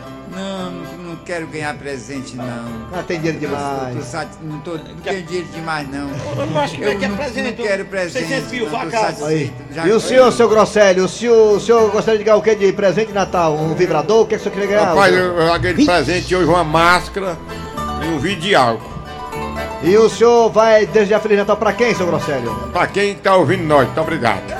Quero 1.29 1.45
ganhar 1.45 1.75
presente, 1.75 2.35
não. 2.35 2.43
Ah, 2.91 3.03
tem 3.05 3.19
dinheiro 3.19 3.37
eu 3.39 3.49
tô 3.51 3.55
demais. 3.55 4.05
sati- 4.07 4.37
não, 4.41 4.59
tô, 4.61 4.71
não 4.71 4.95
tenho 5.03 5.21
dinheiro 5.21 5.47
demais, 5.53 5.87
não. 5.87 6.09
Eu 6.35 6.45
não 6.47 6.59
acho 6.59 6.73
que 6.75 6.81
Eu 6.81 6.97
quer 6.97 7.07
não, 7.07 7.17
presente. 7.17 7.55
não 7.59 7.67
quero 7.67 7.85
presente. 7.85 8.27
600 8.27 8.51
mil, 8.51 8.63
não 8.63 8.71
tô. 8.71 8.77
Aí. 8.77 8.91
satisfeito. 8.91 9.53
Já- 9.71 9.85
E 9.87 9.91
o 9.91 9.99
senhor, 9.99 10.31
seu 10.31 10.49
Grosselio, 10.49 11.05
o 11.05 11.07
senhor, 11.07 11.55
o 11.55 11.59
senhor 11.59 11.91
gostaria 11.91 12.17
de 12.17 12.23
ganhar 12.23 12.35
o 12.37 12.41
que 12.41 12.55
de 12.55 12.73
presente 12.73 13.09
de 13.09 13.13
Natal? 13.13 13.53
Um 13.53 13.75
vibrador? 13.75 14.21
O 14.21 14.25
que, 14.25 14.29
que 14.29 14.35
o 14.37 14.39
senhor 14.39 14.53
queria 14.53 14.69
ganhar? 14.69 14.85
Rapaz, 14.89 15.13
eu, 15.13 15.37
eu 15.37 15.59
ganhei 15.59 15.77
de 15.77 15.85
presente 15.85 16.35
hoje 16.35 16.47
uma 16.49 16.63
máscara 16.63 17.37
e 18.03 18.07
um 18.07 18.17
vidro 18.17 18.41
de 18.41 18.55
álcool. 18.55 18.89
E 19.83 19.95
o 19.97 20.09
senhor 20.09 20.49
vai 20.49 20.87
desejar 20.87 21.19
Feliz 21.19 21.37
Natal 21.37 21.57
pra 21.57 21.73
quem, 21.73 21.93
seu 21.93 22.07
Grosselio? 22.07 22.55
Pra 22.73 22.87
quem 22.87 23.13
tá 23.13 23.35
ouvindo 23.35 23.65
nós, 23.65 23.85
muito 23.85 24.01
obrigado. 24.01 24.58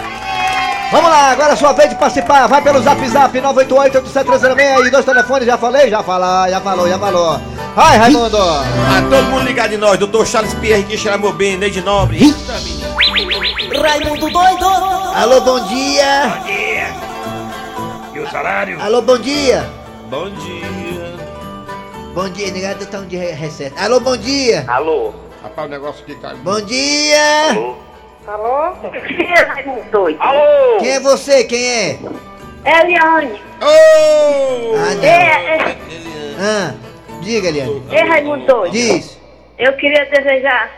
Vamos 0.92 1.10
lá, 1.10 1.32
agora 1.32 1.54
é 1.54 1.56
sua 1.56 1.72
vez 1.74 1.90
de 1.90 1.96
participar. 1.96 2.48
Vai 2.48 2.62
pelo 2.64 2.82
zap 2.82 3.08
zap 3.08 3.40
988 3.40 4.88
e 4.88 4.90
dois 4.90 5.06
telefones, 5.06 5.46
já 5.46 5.58
falei? 5.58 5.90
Já 5.90 6.02
falou, 6.02 6.50
já 6.50 6.60
falou, 6.62 6.88
já 6.90 6.98
falou. 7.00 7.40
Vai, 7.76 7.98
Raimundo! 7.98 8.38
Ah, 8.40 9.02
todo 9.08 9.24
mundo 9.30 9.44
ligado 9.46 9.70
de 9.70 9.78
nós, 9.78 10.00
doutor 10.00 10.26
Charles 10.26 10.54
Pierre, 10.56 10.84
que 10.84 10.98
chamou 10.98 11.32
bem, 11.32 11.58
Neide 11.58 11.82
Nobre. 11.82 12.24
Eita, 12.24 12.54
menino. 12.62 13.82
Raimundo 13.84 14.30
doido! 14.32 14.66
Alô, 15.16 15.42
bom 15.42 15.60
dia! 15.68 16.42
E 18.14 18.20
o 18.20 18.30
salário? 18.32 18.82
Alô, 18.82 19.02
bom 19.04 19.18
dia! 19.20 19.70
Bom 20.10 20.28
dia. 20.32 21.20
Bom 22.16 22.30
dia, 22.30 22.52
negado 22.52 22.86
tá 22.88 22.98
um 22.98 23.06
de 23.06 23.16
re- 23.16 23.32
receita. 23.34 23.80
Alô, 23.80 24.00
bom 24.00 24.18
dia! 24.18 24.66
Alô? 24.68 25.14
Rapaz, 25.44 25.68
o 25.68 25.72
negócio 25.72 26.02
aqui 26.02 26.16
caiu. 26.16 26.38
Bom 26.38 26.60
dia! 26.62 27.52
Alô? 27.52 27.76
Quem 29.08 29.32
é 29.32 29.44
Raimundo 29.44 29.84
doido? 29.92 30.22
Alô? 30.22 30.78
Quem 30.80 30.92
é 30.92 31.00
você? 31.00 31.44
Quem 31.46 31.66
é? 31.66 31.98
Eliane. 32.64 33.42
Ô! 33.62 34.76
Ah, 34.76 34.96
não. 34.96 35.04
É, 35.04 35.58
é, 35.58 35.78
Ah, 36.40 36.74
diga, 37.22 37.48
Eliane. 37.48 37.82
é 37.92 38.02
Raimundo 38.04 38.46
doido. 38.46 38.72
Diz. 38.72 39.18
Eu 39.58 39.74
queria 39.74 40.06
desejar. 40.06 40.70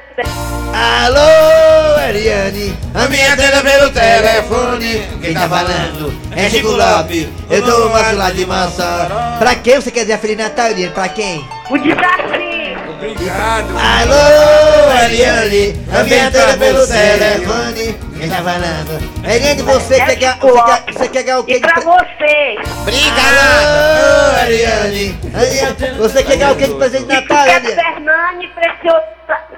Alô, 0.73 1.99
Eliane. 2.09 2.73
A 2.95 3.07
minha 3.09 3.35
tela 3.35 3.61
pelo 3.61 3.91
telefone. 3.91 5.07
Quem 5.21 5.33
tá 5.33 5.49
falando 5.49 6.13
é 6.35 6.49
Chico 6.49 6.69
Lopes. 6.69 7.27
Eu 7.49 7.65
tô 7.65 7.79
no 7.79 8.17
lá 8.17 8.31
de 8.31 8.45
maçã. 8.45 9.07
Pra 9.39 9.55
quem 9.55 9.75
você 9.75 9.91
quer 9.91 10.01
dizer 10.01 10.17
Feliz 10.19 10.37
Natal, 10.37 10.67
Eliane? 10.71 10.93
Pra 10.93 11.09
quem? 11.09 11.45
O 11.69 11.77
desafio. 11.77 12.50
Obrigado. 13.11 13.67
Alô, 13.77 15.05
Eliane. 15.05 15.85
A 15.93 16.03
minha 16.03 16.31
tela 16.31 16.57
pelo 16.57 16.87
telefone. 16.87 17.95
Quem 18.19 18.29
tá 18.29 18.35
falando? 18.37 19.01
Eliane, 19.23 19.61
você 19.63 19.95
É 19.95 20.05
quer 20.05 20.15
ganhar, 20.15 20.37
você 20.39 20.61
quer, 20.63 20.93
você 20.93 21.09
quer 21.09 21.23
ganhar 21.23 21.39
o 21.39 21.43
quê? 21.43 21.53
E 21.55 21.59
pra 21.59 21.73
pre- 21.73 21.83
vocês. 21.83 22.59
Alô, 23.17 24.47
Eliane. 24.47 25.19
Eliane, 25.33 25.97
Você 25.97 26.23
quer 26.23 26.37
ganhar 26.37 26.51
o 26.51 26.55
quê 26.55 26.67
de 26.67 26.73
presente 26.75 27.03
de 27.05 27.13
Natal, 27.13 27.37
É 27.45 27.55
Eliane? 27.57 27.67
Fernani 27.75 28.47
Precioso. 28.49 29.05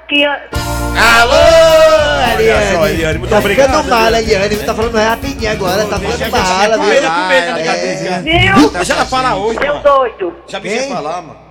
Que 0.08 0.24
Alô, 0.24 1.32
Olha 1.32 2.40
Eliane. 2.42 2.72
só, 2.76 2.88
Eliane, 2.88 3.18
muito 3.18 3.30
tá 3.30 3.38
obrigado, 3.38 3.70
ficando 3.70 3.88
mal, 3.90 4.06
Eliane. 4.06 4.32
Eliane. 4.32 4.56
Tá 4.58 4.74
falando 4.74 4.96
rapidinho 4.98 5.50
agora, 5.52 5.84
tá 5.86 5.98
ficando 5.98 6.30
mal, 6.30 6.70
Com 6.70 6.84
viu? 6.84 6.94
medo, 6.94 7.06
com 7.10 7.26
medo, 7.28 7.52
Vai, 7.52 7.62
né, 7.62 8.22
viu? 8.54 8.70
Deixa 8.70 8.92
ela 8.92 9.04
falar 9.06 9.34
hoje, 9.36 9.58
Seu 9.60 9.78
doido. 9.80 10.36
Já 10.46 10.60
me 10.60 10.78
falar, 10.88 11.22
mano. 11.22 11.43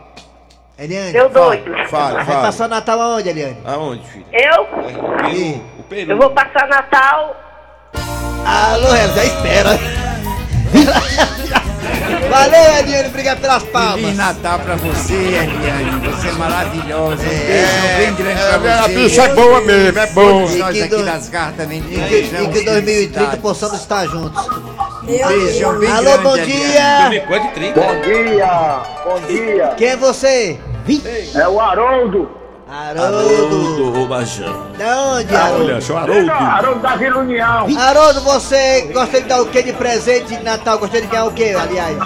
Eliane, 0.78 1.12
Seu 1.12 1.30
doido. 1.30 1.72
Fala, 1.90 2.16
vai 2.16 2.26
fala. 2.26 2.42
passar 2.42 2.66
o 2.66 2.68
Natal 2.70 3.00
aonde, 3.02 3.30
Eliane? 3.30 3.58
Aonde, 3.64 4.04
filho? 4.08 4.26
Eu? 4.34 4.64
O 4.64 4.68
Peru. 5.24 5.62
O 5.80 5.84
Peru. 5.84 6.12
Eu 6.12 6.18
vou 6.18 6.30
passar 6.32 6.68
Natal. 6.68 7.36
Alô, 8.46 8.88
Eliane, 8.88 9.14
já 9.16 9.24
espera. 9.24 9.70
Valeu, 12.30 12.78
Eliane, 12.80 13.08
obrigado 13.10 13.40
pelas 13.42 13.60
Feliz 13.62 13.72
palmas. 13.74 14.16
Natal 14.18 14.60
pra 14.60 14.76
você, 14.76 15.14
Eliane. 15.14 16.08
Você 16.10 16.28
é 16.28 16.32
maravilhosa. 16.32 17.24
Um 17.24 17.28
beijão 17.28 17.98
bem 17.98 18.16
grande 18.16 18.42
É, 18.42 18.58
pra 18.60 18.80
a 18.80 18.82
você. 18.88 18.94
bicha 18.96 19.22
é 19.24 19.36
boa 19.36 19.62
mesmo, 19.62 20.00
é 20.00 20.08
bom. 20.08 20.40
Nós 20.42 20.54
E 20.56 20.56
que 20.74 20.82
aqui 20.82 20.88
do- 20.96 21.06
das 21.06 21.30
garras 21.30 21.56
também 21.56 21.80
E 21.80 21.82
que, 21.84 21.96
e 21.96 22.30
que 22.30 22.64
2030 22.66 22.82
felicidade. 22.82 23.38
possamos 23.38 23.80
estar 23.80 24.08
juntos. 24.08 24.44
Beijão 25.06 25.80
bem 25.80 25.92
Alô, 25.92 26.04
grande, 26.04 26.24
bom 26.24 26.38
dia. 26.38 27.24
2030. 27.28 27.82
Bom 27.82 28.02
dia! 28.02 28.82
Bom 29.04 29.20
dia! 29.28 29.74
Quem 29.76 29.88
é 29.90 29.98
você? 29.98 30.60
É 31.36 31.48
o 31.48 31.60
Haroldo! 31.60 32.30
Haroldo. 32.70 33.76
do 33.76 33.92
Rubajão. 33.92 34.72
Da 34.78 34.98
onde, 35.02 35.36
Haroldo? 35.36 35.66
Olha, 35.66 35.82
sou 35.82 35.98
Haroldo. 35.98 36.32
Haroldo 36.32 36.80
da 36.80 36.96
Vila 36.96 37.20
União! 37.20 37.68
Haroldo, 37.78 38.22
você 38.22 38.90
gostaria 38.94 39.22
de 39.22 39.28
dar 39.28 39.42
o 39.42 39.46
que 39.48 39.62
de 39.62 39.74
presente 39.74 40.38
de 40.38 40.44
Natal? 40.44 40.80
Gostaria 40.80 41.06
de 41.06 41.08
ganhar 41.12 41.26
o 41.26 41.32
que, 41.32 41.54
aliás? 41.54 41.98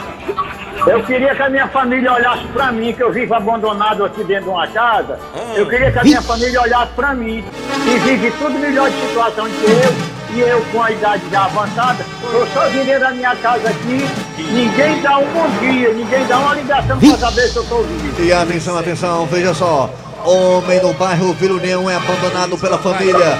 Eu 0.87 1.03
queria 1.03 1.35
que 1.35 1.41
a 1.41 1.49
minha 1.49 1.67
família 1.67 2.11
olhasse 2.11 2.45
pra 2.47 2.71
mim, 2.71 2.93
que 2.93 3.03
eu 3.03 3.11
vivo 3.11 3.33
abandonado 3.35 4.05
aqui 4.05 4.23
dentro 4.23 4.45
de 4.45 4.49
uma 4.49 4.67
casa. 4.67 5.19
Eu 5.55 5.67
queria 5.67 5.91
que 5.91 5.99
a 5.99 6.03
minha 6.03 6.21
família 6.21 6.61
olhasse 6.61 6.91
pra 6.93 7.13
mim. 7.13 7.45
E 7.85 7.99
vive 7.99 8.31
tudo 8.31 8.57
melhor 8.57 8.89
de 8.89 9.07
situação 9.07 9.45
do 9.45 9.51
que 9.51 9.65
eu. 9.65 10.16
E 10.37 10.39
eu, 10.39 10.63
com 10.71 10.83
a 10.83 10.91
idade 10.91 11.23
já 11.31 11.45
avançada, 11.45 12.05
tô 12.21 12.45
sozinho 12.53 12.85
dentro 12.85 12.99
da 12.99 13.09
minha 13.09 13.35
casa 13.37 13.69
aqui. 13.69 14.07
Ninguém 14.37 15.01
dá 15.01 15.17
um 15.17 15.25
bom 15.33 15.49
dia, 15.59 15.91
ninguém 15.93 16.27
dá 16.27 16.37
uma 16.37 16.53
ligação 16.53 16.99
pra 16.99 17.17
saber 17.17 17.47
se 17.47 17.55
eu 17.55 17.63
tô 17.63 17.81
vivo. 17.81 18.23
E 18.23 18.31
atenção, 18.31 18.77
atenção, 18.77 19.25
veja 19.25 19.55
só. 19.55 19.89
Homem 20.23 20.79
no 20.79 20.93
bairro 20.93 21.33
Vila 21.33 21.55
União 21.55 21.89
é 21.89 21.95
abandonado 21.95 22.55
pela 22.55 22.77
família. 22.77 23.39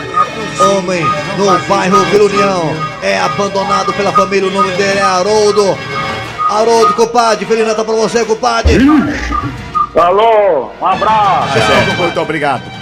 Homem 0.60 1.06
no 1.38 1.60
bairro 1.68 2.04
Vila 2.06 2.24
União 2.24 2.76
é 3.04 3.20
abandonado 3.20 3.94
pela 3.94 4.12
família. 4.12 4.48
O 4.48 4.52
nome 4.52 4.72
dele 4.72 4.98
é 4.98 5.04
Haroldo. 5.04 5.78
Haroldo, 6.50 6.96
compadre. 6.96 7.46
Feliz 7.46 7.68
Natal 7.68 7.86
pra 7.86 7.94
você, 7.94 8.26
compadre. 8.26 8.76
Alô, 9.96 10.72
um 10.82 10.86
abraço. 10.88 11.54
Certo, 11.54 11.96
muito 11.96 12.20
obrigado. 12.20 12.77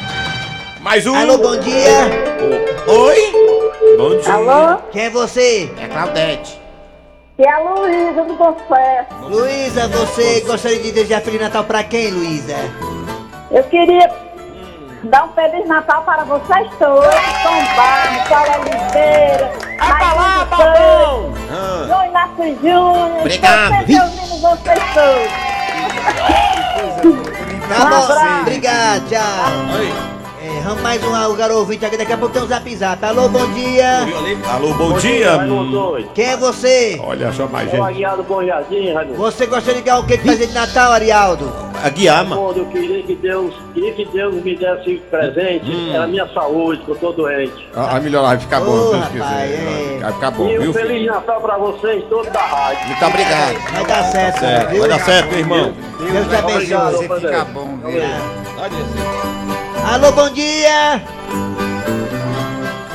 Mais 0.85 1.07
um. 1.07 1.15
Alô, 1.15 1.39
bom 1.39 1.57
dia. 1.57 1.89
Oi? 2.85 3.17
Bom 3.97 4.19
dia. 4.19 4.33
Alô? 4.35 4.77
Quem 4.91 5.05
é 5.05 5.09
você? 5.09 5.73
É 5.79 5.87
Claudete. 5.87 6.61
Que 7.35 7.41
é 7.41 7.51
a 7.51 7.57
Luísa 7.57 8.23
do 8.23 8.35
Confé. 8.35 9.07
Luísa, 9.23 9.87
você 9.87 10.41
gostaria 10.41 10.77
de 10.79 10.91
desejar 10.91 11.21
Feliz 11.21 11.41
Natal 11.41 11.63
pra 11.63 11.83
quem, 11.83 12.11
Luísa? 12.11 12.53
Eu 13.49 13.63
queria 13.63 14.11
dar 15.05 15.25
um 15.25 15.33
Feliz 15.33 15.67
Natal 15.67 16.03
para 16.03 16.23
vocês 16.23 16.69
todos. 16.77 17.15
Tom 17.41 17.63
Barros, 17.75 18.27
Paulo 18.29 18.51
Oliveira, 18.61 19.51
Maria 19.79 20.45
Babão, 20.45 21.33
João 21.87 22.05
Inácio 22.05 22.59
Júnior. 22.61 23.21
Obrigado. 23.21 23.71
Sempre 23.71 24.01
ouvindo 24.01 24.39
vocês 24.39 24.79
todos. 24.93 25.55
Tá 27.69 27.85
bom, 27.85 28.41
obrigado, 28.43 29.09
tchau. 29.09 29.79
Oi. 29.79 30.14
É, 30.57 30.61
vamos 30.61 30.81
mais 30.81 31.03
um, 31.03 31.31
o 31.31 31.35
garoto 31.35 31.59
ouvinte 31.59 31.85
aqui, 31.85 31.97
daqui 31.97 32.13
a 32.13 32.17
pouco 32.17 32.33
tem 32.33 32.41
um 32.43 32.47
zap 32.47 32.75
zap. 32.75 33.03
Alô, 33.05 33.27
bom 33.27 33.45
dia. 33.53 33.99
Alô, 34.53 34.73
bom 34.73 34.93
dia. 34.97 35.37
doido. 35.37 36.09
Quem 36.13 36.25
é 36.25 36.37
você? 36.37 36.99
Olha 37.03 37.31
só 37.33 37.47
mais 37.47 37.67
É 37.67 37.71
gente. 37.71 37.81
Aguiar 37.85 38.15
do 38.15 38.23
Bom 38.23 38.43
Jardim, 38.45 38.93
Raimundo. 38.93 39.17
Você 39.17 39.45
gostaria 39.47 39.81
de 39.81 39.85
ganhar 39.85 39.99
o 39.99 40.05
que 40.05 40.15
de 40.17 40.23
presente 40.23 40.47
de 40.49 40.53
Natal, 40.53 40.91
Arialdo? 40.93 41.51
A 41.83 41.89
Guiama. 41.89 42.35
Quando 42.37 42.57
eu 42.57 42.65
queria 42.67 43.03
que 43.03 43.15
Deus, 43.15 43.53
queria 43.73 43.93
que 43.93 44.05
Deus 44.05 44.33
me 44.35 44.55
desse 44.55 44.95
presente, 45.11 45.91
era 45.93 46.03
a 46.05 46.07
minha 46.07 46.27
saúde, 46.33 46.81
que 46.83 46.89
eu 46.91 46.95
tô 46.95 47.11
doente. 47.11 47.67
Ah, 47.75 47.87
Vai 47.91 47.99
melhorar, 48.01 48.27
vai 48.29 48.39
ficar 48.39 48.59
bom, 48.61 48.71
Deus 48.71 48.91
rapaz, 48.93 49.11
quiser. 49.11 49.25
é. 49.25 49.99
Vai 50.01 50.13
ficar 50.13 50.31
bom, 50.31 50.47
E 50.49 50.57
um 50.57 50.61
viu, 50.61 50.73
Feliz 50.73 50.91
filho? 50.91 51.11
Natal 51.13 51.41
pra 51.41 51.57
vocês 51.57 52.03
todos 52.09 52.31
da 52.31 52.41
rádio. 52.41 52.87
Muito 52.87 53.05
obrigado. 53.05 53.57
Vai 53.73 53.85
dar 53.85 54.03
certo, 54.05 54.39
Certo, 54.39 54.69
viu? 54.69 54.79
vai 54.79 54.89
dar 54.89 54.99
certo, 54.99 55.29
meu 55.29 55.39
irmão. 55.39 55.73
Deus 55.99 56.27
te 56.27 56.35
abençoe. 56.35 57.07
Você 57.07 57.19
fica 57.27 57.45
bom, 57.45 57.77
viu? 57.85 58.01
Alô, 59.85 60.11
bom 60.11 60.29
dia. 60.29 61.01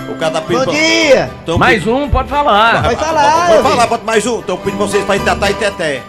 O 0.09 0.15
cara 0.17 0.33
tá 0.33 0.41
pedindo 0.43 0.65
Bom 0.67 0.73
dia. 0.73 1.31
Tão 1.47 1.59
Mais 1.59 1.87
um, 1.87 2.09
pode 2.09 2.29
falar. 2.29 2.83
Pode 2.83 2.97
falar, 2.97 3.47
Pode 3.49 3.63
falar, 3.63 3.87
bota 3.87 4.05
mais 4.05 4.27
um. 4.27 4.43
Tô 4.43 4.57
pedindo 4.57 4.79
pra 4.79 4.87
vocês 4.87 5.05
pra 5.05 5.17
ir 5.17 5.21
Tatá 5.21 5.51
e 5.51 5.55
Teté. 5.55 6.03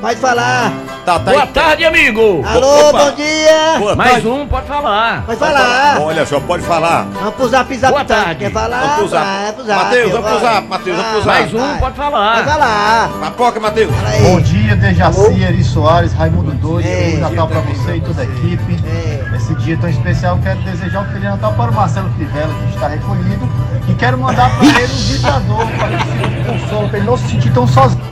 Pode 0.00 0.20
falar. 0.20 0.72
Tatá 1.04 1.32
Boa 1.32 1.44
e 1.44 1.46
tarde, 1.48 1.84
amigo. 1.84 2.42
Alô, 2.46 2.88
Opa. 2.88 2.98
bom 3.04 3.10
dia. 3.14 3.76
Boa 3.78 3.94
Mais 3.94 4.12
tarde. 4.12 4.28
um, 4.28 4.46
pode 4.48 4.66
falar. 4.66 5.22
Pode 5.26 5.38
falar. 5.38 6.00
Olha 6.00 6.24
só, 6.24 6.40
pode 6.40 6.62
falar. 6.62 7.06
Vamos 7.12 7.34
pro 7.34 7.48
zap 7.48 7.74
zap. 7.76 7.92
Boa 7.92 8.04
tá? 8.06 8.14
tarde. 8.24 8.40
Quer 8.44 8.50
falar? 8.52 8.80
Vamos 8.80 8.96
pro 8.96 9.08
zap. 9.08 9.24
Vai 9.26 9.52
pro 9.52 9.64
zap. 9.64 9.84
Mateus, 9.84 10.12
vamos 10.12 10.30
pro 10.30 10.40
zap, 10.40 10.66
Mateus, 10.68 10.96
vamos 10.96 11.10
pro 11.12 11.22
zap. 11.22 11.26
Mais 11.40 11.54
um, 11.54 11.58
vai. 11.58 11.68
pode 11.68 11.80
Pode 11.80 11.96
falar. 11.96 12.44
falar. 12.44 13.08
Papoca, 13.20 13.60
Matheus. 13.60 13.90
Bom 14.22 14.40
dia, 14.40 14.76
Dejaci, 14.76 15.42
Eri 15.42 15.62
Soares, 15.64 16.12
Raimundo 16.14 16.52
Doido, 16.52 16.86
É. 16.88 16.96
Feliz 16.96 17.20
Natal 17.20 17.48
pra 17.48 17.60
você 17.60 17.96
e 17.96 18.00
toda 18.00 18.22
a 18.22 18.24
equipe. 18.24 18.78
É. 18.86 19.23
Nesse 19.46 19.56
dia 19.56 19.76
tão 19.76 19.90
especial, 19.90 20.38
quero 20.42 20.58
desejar 20.60 21.02
um 21.02 21.12
Feliz 21.12 21.24
Natal 21.24 21.52
para 21.52 21.70
o 21.70 21.74
Marcelo 21.74 22.08
Crivella, 22.14 22.54
que 22.54 22.74
está 22.74 22.88
recolhido, 22.88 23.46
e 23.86 23.94
quero 23.94 24.16
mandar 24.16 24.48
para 24.56 24.66
ele 24.66 24.90
um 24.90 24.96
vibrador, 24.96 25.66
para 25.76 25.98
sirva 26.00 26.28
de 26.28 26.44
consolo, 26.44 26.88
para 26.88 26.98
ele 26.98 27.06
não 27.06 27.16
se 27.18 27.28
sentir 27.28 27.52
tão 27.52 27.68
sozinho. 27.68 28.02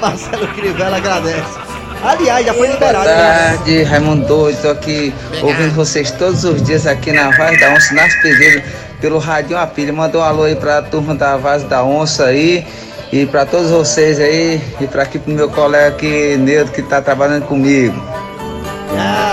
Marcelo 0.00 0.48
Crivella 0.48 0.96
agradece. 0.96 1.58
Aliás, 2.02 2.44
já 2.44 2.54
foi 2.54 2.72
liberado. 2.72 3.04
Boa 3.04 3.16
né? 3.16 3.56
tarde, 3.56 3.82
Raimundo 3.84 4.26
Doido. 4.26 4.56
Estou 4.56 4.72
aqui 4.72 5.14
ouvindo 5.42 5.74
vocês 5.76 6.10
todos 6.10 6.42
os 6.42 6.60
dias 6.60 6.88
aqui 6.88 7.12
na 7.12 7.30
Vaz 7.30 7.60
da 7.60 7.70
Onça, 7.70 7.94
nas 7.94 8.12
Pedreiras, 8.16 8.64
pelo 9.00 9.18
Rádio 9.20 9.56
A 9.56 9.68
Pilha. 9.68 9.92
Mandou 9.92 10.22
um 10.22 10.24
alô 10.24 10.42
aí 10.42 10.56
para 10.56 10.78
a 10.78 10.82
turma 10.82 11.14
da 11.14 11.36
Vaz 11.36 11.62
da 11.62 11.84
Onça 11.84 12.24
aí. 12.24 12.66
E 13.12 13.24
para 13.26 13.46
todos 13.46 13.70
vocês 13.70 14.18
aí, 14.18 14.60
e 14.80 14.88
para 14.88 15.04
aqui 15.04 15.20
pro 15.20 15.32
meu 15.32 15.48
colega 15.48 15.94
aqui, 15.94 16.36
Neudo, 16.36 16.72
que 16.72 16.80
está 16.80 17.00
trabalhando 17.00 17.46
comigo. 17.46 17.94
Tchau. 18.88 19.23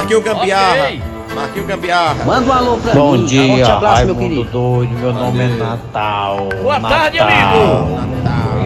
Marquinho 0.00 0.20
Gambiarra. 0.22 0.84
Ok. 0.84 1.02
Marquinho 1.34 1.66
Gambiarra. 1.66 2.24
Manda 2.24 2.48
um 2.48 2.52
alô 2.52 2.76
pra 2.78 2.94
Bom 2.94 3.12
mim. 3.12 3.24
dia, 3.26 3.56
Forte 3.66 3.70
abraço, 3.70 4.06
meu 4.06 4.16
querido. 4.16 4.44
Doido, 4.44 4.92
meu 4.98 5.12
nome 5.12 5.44
é 5.44 5.48
Natal. 5.48 6.48
Boa 6.62 6.78
Natal. 6.78 6.98
tarde, 6.98 7.18
amigo. 7.18 8.00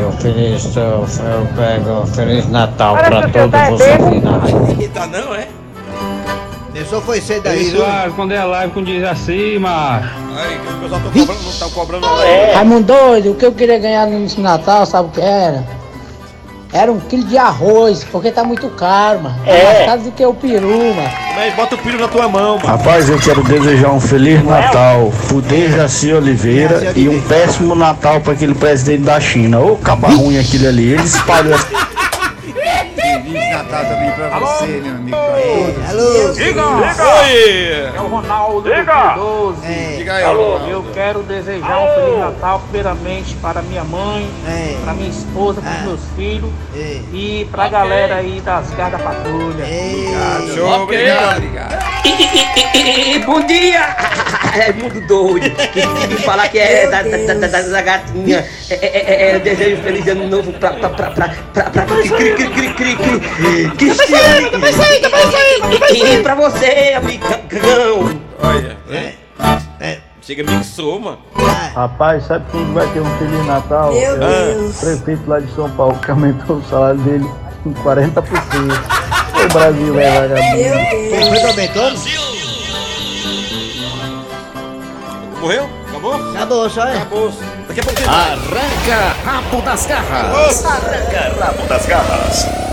Eu, 0.00 0.12
feliz, 0.12 0.76
eu, 0.76 0.82
eu 0.82 1.48
pego 1.56 2.06
Feliz 2.06 2.48
Natal 2.48 2.94
Olha, 2.94 3.04
pra 3.04 3.28
todos 3.28 3.50
Zé 3.78 3.96
vocês 3.96 4.04
aí 4.04 4.20
na 4.20 4.30
rádio. 4.38 4.90
Tá 4.94 5.06
não, 5.06 5.34
é? 5.34 5.48
Pessoa 6.72 7.00
foi 7.02 7.20
cedo 7.20 7.42
daí? 7.44 7.70
Pessoal, 7.70 8.10
quando 8.14 8.32
é 8.32 8.44
live 8.44 8.72
com 8.72 8.82
diz 8.82 9.04
assim, 9.04 9.58
macho. 9.58 10.08
Aí, 10.36 10.56
o 10.58 10.80
pessoal 10.80 11.00
tá 11.00 11.08
cobrando, 11.10 11.42
não 11.42 11.52
tá 11.52 11.74
cobrando 11.74 12.22
É. 12.22 12.52
Raimundo 12.54 12.86
doido, 12.86 13.30
o 13.32 13.34
que 13.34 13.46
eu 13.46 13.52
queria 13.52 13.78
ganhar 13.78 14.06
no 14.06 14.26
Natal, 14.42 14.84
sabe 14.84 15.08
o 15.08 15.12
que 15.12 15.20
era? 15.20 15.64
Era 16.74 16.90
um 16.90 16.98
quilo 16.98 17.22
de 17.22 17.38
arroz, 17.38 18.02
porque 18.10 18.32
tá 18.32 18.42
muito 18.42 18.68
caro, 18.70 19.22
mano. 19.22 19.36
É 19.46 19.62
mais 19.62 19.86
caro 19.86 20.00
do 20.02 20.10
que 20.10 20.26
o 20.26 20.34
peru, 20.34 20.92
mano. 20.92 21.08
Mas 21.36 21.54
bota 21.54 21.76
o 21.76 21.78
piro 21.78 22.00
na 22.00 22.08
tua 22.08 22.26
mão, 22.26 22.56
mano. 22.56 22.66
Rapaz, 22.66 23.08
eu 23.08 23.16
quero 23.20 23.44
desejar 23.44 23.92
um 23.92 24.00
Feliz 24.00 24.44
Natal 24.44 25.12
pro 25.28 25.40
Dejaci 25.40 26.12
Oliveira 26.12 26.92
e 26.96 27.08
um 27.08 27.22
péssimo 27.22 27.76
Natal 27.76 28.20
pra 28.20 28.32
aquele 28.32 28.56
presidente 28.56 29.02
da 29.02 29.20
China. 29.20 29.60
Ô, 29.60 29.76
caba 29.76 30.08
ruim 30.08 30.36
aquele 30.36 30.66
ali. 30.66 30.94
Ele 30.94 31.04
espalhou 31.04 31.56
Feliz 31.58 33.50
Natal 33.52 33.84
também 33.84 34.10
pra 34.10 34.38
você, 34.40 34.66
meu 34.66 34.94
amigo. 34.96 35.23
Pra 35.34 35.42
todos. 35.42 35.90
Alô? 35.90 36.32
Diga! 36.32 36.66
Oi! 36.68 37.92
É 37.96 38.00
o 38.00 38.06
Ronaldo 38.06 38.62
Diga! 38.74 39.14
do 39.14 39.52
12. 39.54 39.66
É. 39.66 39.94
Diga 39.98 40.14
aí, 40.14 40.24
Alô, 40.24 40.58
eu 40.68 40.84
quero 40.94 41.22
desejar 41.22 41.80
um 41.80 41.94
Feliz 41.94 42.18
Natal 42.18 42.60
primeiramente 42.70 43.34
para 43.36 43.62
minha 43.62 43.84
mãe, 43.84 44.28
É. 44.46 44.76
para 44.84 44.94
minha 44.94 45.10
esposa, 45.10 45.60
para 45.60 45.70
Ah. 45.70 45.82
meus 45.84 46.00
filhos 46.16 46.50
É. 46.76 47.00
e 47.12 47.48
pra 47.50 47.68
galera 47.68 48.16
aí 48.16 48.40
das 48.44 48.70
garras 48.70 48.92
da 48.92 48.98
patrulha. 48.98 49.64
Show, 50.54 50.82
obrigado. 50.82 51.42
Bom 53.26 53.40
dia! 53.46 53.96
É 54.54 54.72
mundo 54.72 55.00
doido. 55.08 55.46
E 56.10 56.22
falar 56.22 56.48
que 56.48 56.58
é 56.58 56.86
da, 56.88 57.02
da, 57.02 57.34
da, 57.34 57.48
da, 57.48 57.60
da 57.62 57.82
gatinha. 57.82 58.46
É, 58.70 58.74
é, 58.74 58.86
é, 58.86 59.30
é, 59.36 59.38
desejo 59.40 59.82
feliz 59.82 60.06
ano 60.06 60.28
novo 60.28 60.52
pra, 60.52 60.70
pra, 60.74 60.90
pra, 60.90 61.10
pra, 61.10 61.28
pra, 61.52 61.70
pra, 61.70 61.84
cri, 61.86 62.30
cri, 62.34 62.96
cri, 65.30 65.78
Cristiane. 65.78 66.20
E 66.20 66.22
pra 66.22 66.34
você, 66.34 66.94
amigão. 66.96 68.20
Olha, 68.42 68.76
é. 68.90 69.24
Chega 70.26 70.42
mixou, 70.50 70.98
mano. 70.98 71.18
Rapaz, 71.74 72.24
sabe 72.24 72.46
quem 72.50 72.72
vai 72.72 72.86
ter 72.94 73.00
um 73.00 73.18
Feliz 73.18 73.44
Natal? 73.46 73.92
Meu 73.92 74.22
é 74.22 74.54
Deus. 74.54 74.76
o 74.76 74.80
prefeito 74.80 75.28
lá 75.28 75.38
de 75.38 75.54
São 75.54 75.70
Paulo 75.72 75.98
que 75.98 76.10
aumentou 76.10 76.56
o 76.56 76.64
salário 76.64 76.98
dele 77.00 77.30
em 77.66 77.74
40%. 77.74 78.22
O 79.44 79.52
Brasil 79.52 80.00
é 80.00 80.20
vagabundo. 80.20 81.10
Quem 81.10 81.28
foi 81.28 81.38
que 81.40 81.46
aumentou? 81.46 81.92
Morreu? 85.40 85.68
Acabou? 85.88 86.30
Acabou, 86.30 86.70
só 86.70 86.86
é. 86.86 86.96
Acabou. 86.96 87.32
Daqui 87.68 87.80
a 87.80 87.82
pouco 87.82 88.00
tem. 88.00 88.08
Arranca 88.08 89.16
rabo 89.26 89.60
das 89.60 89.86
garras. 89.86 90.64
Arranca 90.64 91.44
rabo 91.44 91.68
das 91.68 91.86
garras. 91.86 92.63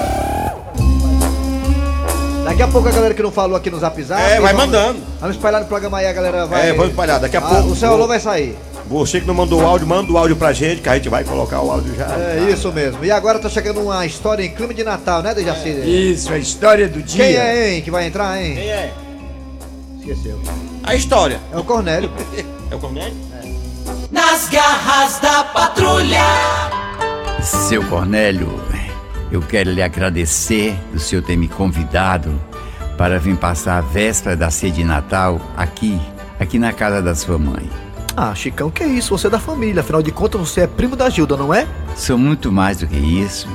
Daqui 2.62 2.70
a 2.70 2.74
pouco 2.74 2.89
a 2.89 2.91
galera 2.91 3.13
que 3.15 3.24
não 3.24 3.32
falou 3.32 3.58
aqui 3.58 3.72
no 3.72 3.80
Zap 3.80 4.03
Zap. 4.03 4.22
É, 4.22 4.39
vai 4.39 4.53
vamos- 4.53 4.68
mandando. 4.68 5.00
Vamos 5.20 5.36
espalhar 5.36 5.62
no 5.62 5.68
programa 5.68 5.98
aí, 5.98 6.06
a 6.06 6.13
galera 6.13 6.46
vai. 6.46 6.70
É, 6.70 6.74
vamos 6.74 6.91
espalhar. 6.91 7.20
Daqui 7.20 7.36
a 7.36 7.39
Ah, 7.39 7.50
pouco. 7.56 7.70
O 7.70 7.75
seu 7.75 7.91
alô 7.91 8.06
vai 8.06 8.20
sair. 8.20 8.56
Você 8.88 9.20
que 9.20 9.25
não 9.25 9.34
mandou 9.34 9.63
o 9.63 9.65
áudio, 9.65 9.88
manda 9.88 10.12
o 10.12 10.18
áudio 10.18 10.36
pra 10.36 10.53
gente, 10.53 10.80
que 10.80 10.88
a 10.88 10.94
gente 10.94 11.10
vai 11.10 11.24
colocar 11.24 11.60
o 11.60 11.72
áudio 11.72 11.96
já. 11.96 12.06
É 12.15 12.51
isso 12.53 12.72
mesmo. 12.72 13.03
E 13.03 13.10
agora 13.10 13.39
tá 13.39 13.50
chegando 13.50 13.82
uma 13.82 14.06
história 14.06 14.44
em 14.44 14.51
clima 14.51 14.75
de 14.75 14.84
Natal, 14.84 15.24
né, 15.24 15.34
Dejaci? 15.34 15.70
Isso, 15.70 16.32
a 16.32 16.38
história 16.38 16.88
do 16.88 17.01
dia. 17.01 17.25
Quem 17.25 17.36
é, 17.36 17.74
hein, 17.74 17.82
que 17.82 17.89
vai 17.89 18.06
entrar, 18.06 18.39
hein? 18.39 18.53
Quem 18.53 18.70
é? 18.70 18.94
Esqueceu. 20.00 20.39
A 20.84 20.94
história. 20.94 21.39
É 21.51 21.58
o 21.58 21.63
Cornélio. 21.63 22.12
É 22.70 22.75
o 22.75 22.80
Cornélio? 22.80 23.15
Nas 24.12 24.48
garras 24.50 25.20
da 25.20 25.46
patrulha. 25.46 26.22
Seu 27.41 27.84
Cornélio, 27.88 28.62
eu 29.32 29.41
quero 29.41 29.72
lhe 29.72 29.82
agradecer 29.82 30.75
do 30.94 31.00
senhor 31.00 31.24
ter 31.24 31.36
me 31.36 31.48
convidado 31.48 32.39
para 33.01 33.17
vir 33.17 33.36
passar 33.36 33.79
a 33.79 33.81
véspera 33.81 34.36
da 34.36 34.51
ceia 34.51 34.72
de 34.72 34.84
Natal 34.84 35.41
aqui, 35.58 36.00
aqui 36.39 36.60
na 36.60 36.72
casa 36.72 37.01
da 37.01 37.15
sua 37.15 37.36
mãe. 37.36 37.68
Ah, 38.16 38.35
Chicão, 38.35 38.70
que 38.70 38.83
é 38.83 38.85
isso? 38.85 39.18
Você 39.18 39.25
é 39.25 39.29
da 39.31 39.40
família, 39.40 39.81
afinal 39.81 40.03
de 40.03 40.11
contas 40.11 40.40
você 40.40 40.61
é 40.61 40.68
primo 40.68 40.96
da 40.96 41.09
Gilda, 41.09 41.35
não 41.35 41.51
é? 41.51 41.66
Sou 41.96 42.16
muito 42.16 42.51
mais 42.51 42.77
do 42.77 42.85
que 42.85 42.96
isso. 42.96 43.48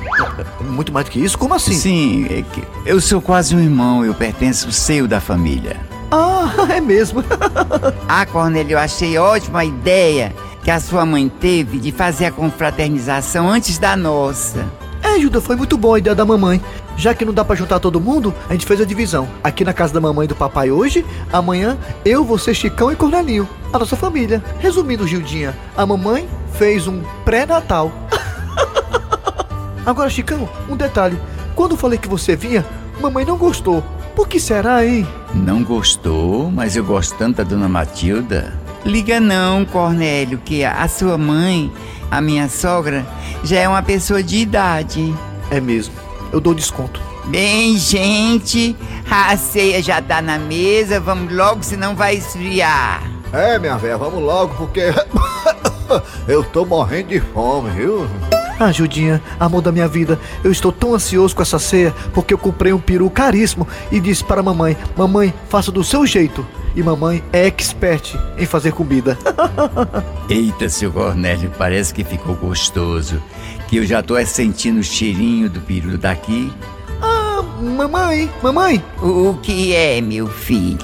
Muito 0.59 0.91
mais 0.91 1.05
do 1.05 1.13
que 1.13 1.23
isso? 1.23 1.37
Como 1.37 1.53
assim? 1.53 1.71
Sim, 1.71 2.25
é 2.25 2.41
que 2.41 2.61
eu 2.85 2.99
sou 2.99 3.21
quase 3.21 3.55
um 3.55 3.59
irmão, 3.61 4.03
eu 4.03 4.13
pertenço 4.13 4.65
ao 4.65 4.73
seio 4.73 5.07
da 5.07 5.21
família. 5.21 5.77
Ah, 6.11 6.51
é 6.75 6.81
mesmo. 6.81 7.23
ah, 8.05 8.25
Cornélio, 8.25 8.73
eu 8.73 8.79
achei 8.79 9.17
ótima 9.17 9.59
a 9.59 9.65
ideia 9.65 10.35
que 10.61 10.69
a 10.69 10.81
sua 10.81 11.05
mãe 11.05 11.29
teve 11.29 11.79
de 11.79 11.93
fazer 11.93 12.25
a 12.25 12.31
confraternização 12.33 13.49
antes 13.49 13.77
da 13.77 13.95
nossa. 13.95 14.65
É, 15.07 15.19
Gilda, 15.19 15.39
foi 15.39 15.55
muito 15.55 15.77
boa 15.77 15.95
a 15.95 15.99
ideia 15.99 16.15
da 16.15 16.25
mamãe. 16.25 16.61
Já 16.97 17.13
que 17.13 17.23
não 17.23 17.33
dá 17.33 17.45
pra 17.45 17.55
juntar 17.55 17.79
todo 17.79 17.99
mundo, 17.99 18.33
a 18.49 18.53
gente 18.53 18.65
fez 18.65 18.81
a 18.81 18.85
divisão. 18.85 19.27
Aqui 19.41 19.63
na 19.63 19.71
casa 19.71 19.93
da 19.93 20.01
mamãe 20.01 20.25
e 20.25 20.27
do 20.27 20.35
papai 20.35 20.69
hoje, 20.69 21.05
amanhã 21.31 21.77
eu, 22.03 22.25
você, 22.25 22.53
Chicão 22.53 22.91
e 22.91 22.95
Cornelinho. 22.95 23.47
A 23.71 23.79
nossa 23.79 23.95
família. 23.95 24.43
Resumindo, 24.59 25.07
Gildinha, 25.07 25.55
a 25.77 25.85
mamãe 25.85 26.27
fez 26.53 26.87
um 26.87 27.01
pré-natal. 27.23 27.91
Agora, 29.85 30.09
Chicão, 30.09 30.49
um 30.69 30.75
detalhe. 30.75 31.17
Quando 31.55 31.71
eu 31.71 31.77
falei 31.77 31.97
que 31.97 32.09
você 32.09 32.35
vinha, 32.35 32.65
mamãe 32.99 33.23
não 33.23 33.37
gostou. 33.37 33.81
Por 34.13 34.27
que 34.27 34.39
será, 34.41 34.85
hein? 34.85 35.07
Não 35.33 35.63
gostou, 35.63 36.51
mas 36.51 36.75
eu 36.75 36.83
gosto 36.83 37.15
tanto 37.17 37.37
da 37.37 37.43
dona 37.43 37.69
Matilda. 37.69 38.53
Liga 38.83 39.19
não, 39.19 39.63
Cornélio, 39.63 40.39
que 40.43 40.65
a 40.65 40.87
sua 40.87 41.17
mãe, 41.17 41.71
a 42.09 42.21
minha 42.21 42.49
sogra, 42.49 43.05
já 43.43 43.59
é 43.59 43.67
uma 43.67 43.81
pessoa 43.81 44.21
de 44.23 44.37
idade. 44.37 45.13
É 45.49 45.59
mesmo. 45.59 45.93
Eu 46.31 46.39
dou 46.39 46.53
desconto. 46.53 47.01
Bem, 47.27 47.77
gente, 47.77 48.75
a 49.09 49.35
ceia 49.35 49.81
já 49.81 50.01
tá 50.01 50.21
na 50.21 50.37
mesa, 50.37 50.99
vamos 50.99 51.33
logo, 51.33 51.61
senão 51.61 51.95
vai 51.95 52.15
esfriar. 52.15 53.03
É, 53.33 53.59
minha 53.59 53.77
velha, 53.77 53.97
vamos 53.97 54.23
logo, 54.23 54.55
porque 54.55 54.93
eu 56.27 56.43
tô 56.43 56.65
morrendo 56.65 57.09
de 57.09 57.19
fome, 57.19 57.69
viu? 57.71 58.07
Ah, 58.59 58.71
Judinha, 58.71 59.21
amor 59.39 59.61
da 59.61 59.71
minha 59.71 59.87
vida, 59.87 60.19
eu 60.43 60.51
estou 60.51 60.71
tão 60.71 60.95
ansioso 60.95 61.35
com 61.35 61.41
essa 61.41 61.59
ceia 61.59 61.93
porque 62.13 62.33
eu 62.33 62.37
comprei 62.39 62.73
um 62.73 62.79
peru 62.79 63.09
caríssimo 63.09 63.67
e 63.91 63.99
disse 63.99 64.23
para 64.23 64.39
a 64.39 64.43
mamãe: 64.43 64.75
Mamãe, 64.95 65.33
faça 65.47 65.71
do 65.71 65.83
seu 65.83 66.07
jeito. 66.07 66.45
E 66.77 66.83
mamãe 66.83 67.23
é 67.33 67.47
expert 67.47 68.15
em 68.37 68.45
fazer 68.45 68.71
comida. 68.71 69.17
Eita, 70.29 70.69
seu 70.69 70.91
Cornélio, 70.91 71.51
parece 71.57 71.91
que 71.91 72.03
ficou 72.03 72.35
gostoso. 72.35 73.19
Que 73.67 73.77
eu 73.77 73.85
já 73.85 74.03
tô 74.03 74.15
é 74.15 74.23
sentindo 74.23 74.79
o 74.79 74.83
cheirinho 74.83 75.49
do 75.49 75.59
peru 75.59 75.97
daqui. 75.97 76.53
ah, 77.01 77.41
mamãe, 77.59 78.29
mamãe. 78.43 78.83
O 79.01 79.33
que 79.41 79.73
é, 79.73 79.99
meu 80.01 80.27
filho? 80.27 80.77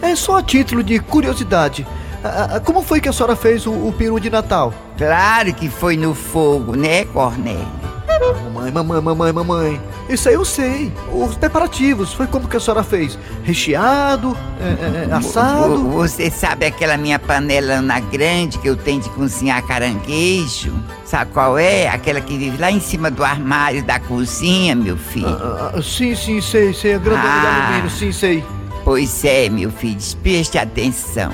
É 0.00 0.14
só 0.14 0.38
a 0.38 0.42
título 0.42 0.84
de 0.84 1.00
curiosidade. 1.00 1.84
Ah, 2.22 2.50
ah, 2.52 2.60
como 2.60 2.80
foi 2.80 3.00
que 3.00 3.08
a 3.08 3.12
senhora 3.12 3.34
fez 3.34 3.66
o, 3.66 3.72
o 3.72 3.92
peru 3.92 4.20
de 4.20 4.30
Natal? 4.30 4.72
Claro 4.96 5.52
que 5.52 5.68
foi 5.68 5.96
no 5.96 6.14
fogo, 6.14 6.76
né, 6.76 7.06
Cornélio? 7.06 7.89
Mamãe, 8.20 8.70
mamãe, 8.70 9.00
mamãe, 9.00 9.32
mamãe. 9.32 9.80
Isso 10.08 10.28
aí 10.28 10.34
eu 10.34 10.44
sei. 10.44 10.92
Os 11.12 11.36
preparativos. 11.36 12.12
Foi 12.12 12.26
como 12.26 12.46
que 12.48 12.56
a 12.56 12.60
senhora 12.60 12.82
fez? 12.82 13.18
Recheado? 13.42 14.36
é, 14.60 15.06
é, 15.06 15.08
é, 15.10 15.14
assado? 15.14 15.78
Vo- 15.84 15.98
Você 16.02 16.30
sabe 16.30 16.66
aquela 16.66 16.96
minha 16.96 17.18
panelona 17.18 17.98
grande 18.00 18.58
que 18.58 18.68
eu 18.68 18.76
tenho 18.76 19.00
de 19.00 19.08
cozinhar 19.10 19.62
caranguejo? 19.66 20.72
Sabe 21.04 21.30
qual 21.32 21.56
é? 21.58 21.88
Aquela 21.88 22.20
que 22.20 22.36
vive 22.36 22.58
lá 22.58 22.70
em 22.70 22.80
cima 22.80 23.10
do 23.10 23.24
armário 23.24 23.82
da 23.82 23.98
cozinha, 23.98 24.74
meu 24.76 24.96
filho. 24.98 25.26
Ah, 25.28 25.72
ah, 25.76 25.82
sim, 25.82 26.14
sim, 26.14 26.40
sei, 26.40 26.74
sei. 26.74 26.94
A 26.94 26.98
grandona 26.98 27.22
de 27.22 27.46
Ah. 27.46 27.66
alumínio, 27.68 27.90
sim, 27.90 28.12
sei. 28.12 28.44
Pois 28.90 29.24
é, 29.24 29.48
meu 29.48 29.70
filho, 29.70 30.00
preste 30.20 30.58
atenção. 30.58 31.30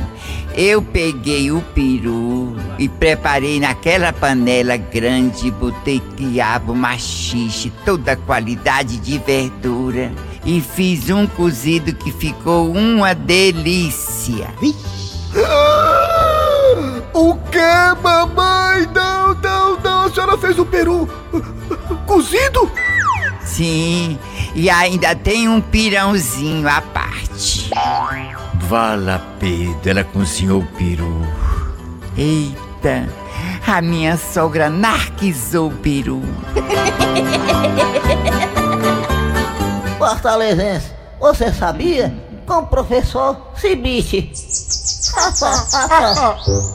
Eu 0.55 0.83
peguei 0.83 1.51
o 1.51 1.63
peru 1.75 2.55
e 2.79 2.87
preparei 2.87 3.59
naquela 3.59 4.13
panela 4.13 4.77
grande, 4.77 5.51
botei 5.53 6.03
quiabo, 6.19 6.75
machixe, 6.75 7.73
toda 7.83 8.13
a 8.13 8.17
qualidade 8.17 8.99
de 8.99 9.17
verdura. 9.17 10.13
E 10.45 10.61
fiz 10.61 11.09
um 11.09 11.27
cozido 11.27 11.95
que 11.95 12.13
ficou 12.13 12.71
uma 12.71 13.15
delícia. 13.15 14.49
O 17.15 17.35
que, 17.37 18.03
mamãe? 18.03 18.87
Não, 18.95 19.35
não, 19.37 19.81
não. 19.81 20.05
A 20.05 20.11
senhora 20.11 20.37
fez 20.37 20.59
o 20.59 20.67
peru 20.67 21.09
cozido? 22.05 22.71
Sim, 23.43 24.19
e 24.55 24.69
ainda 24.69 25.15
tem 25.15 25.49
um 25.49 25.63
pirãozinho 25.63 26.69
à 26.69 26.83
parte. 26.83 27.26
Vala 28.61 29.23
Pedro, 29.39 29.91
ela 29.91 30.05
cozinhou 30.05 30.63
o 30.63 30.67
peru. 30.67 31.21
Eita, 32.17 33.07
a 33.67 33.83
minha 33.83 34.17
sogra 34.17 34.71
narquizou 34.71 35.69
o 35.69 35.75
peru. 35.77 36.23
Fortalezense, 39.99 40.93
você 41.21 41.53
sabia? 41.53 42.13
Com 42.47 42.59
o 42.59 42.67
professor 42.67 43.37
Cibite. 43.57 44.31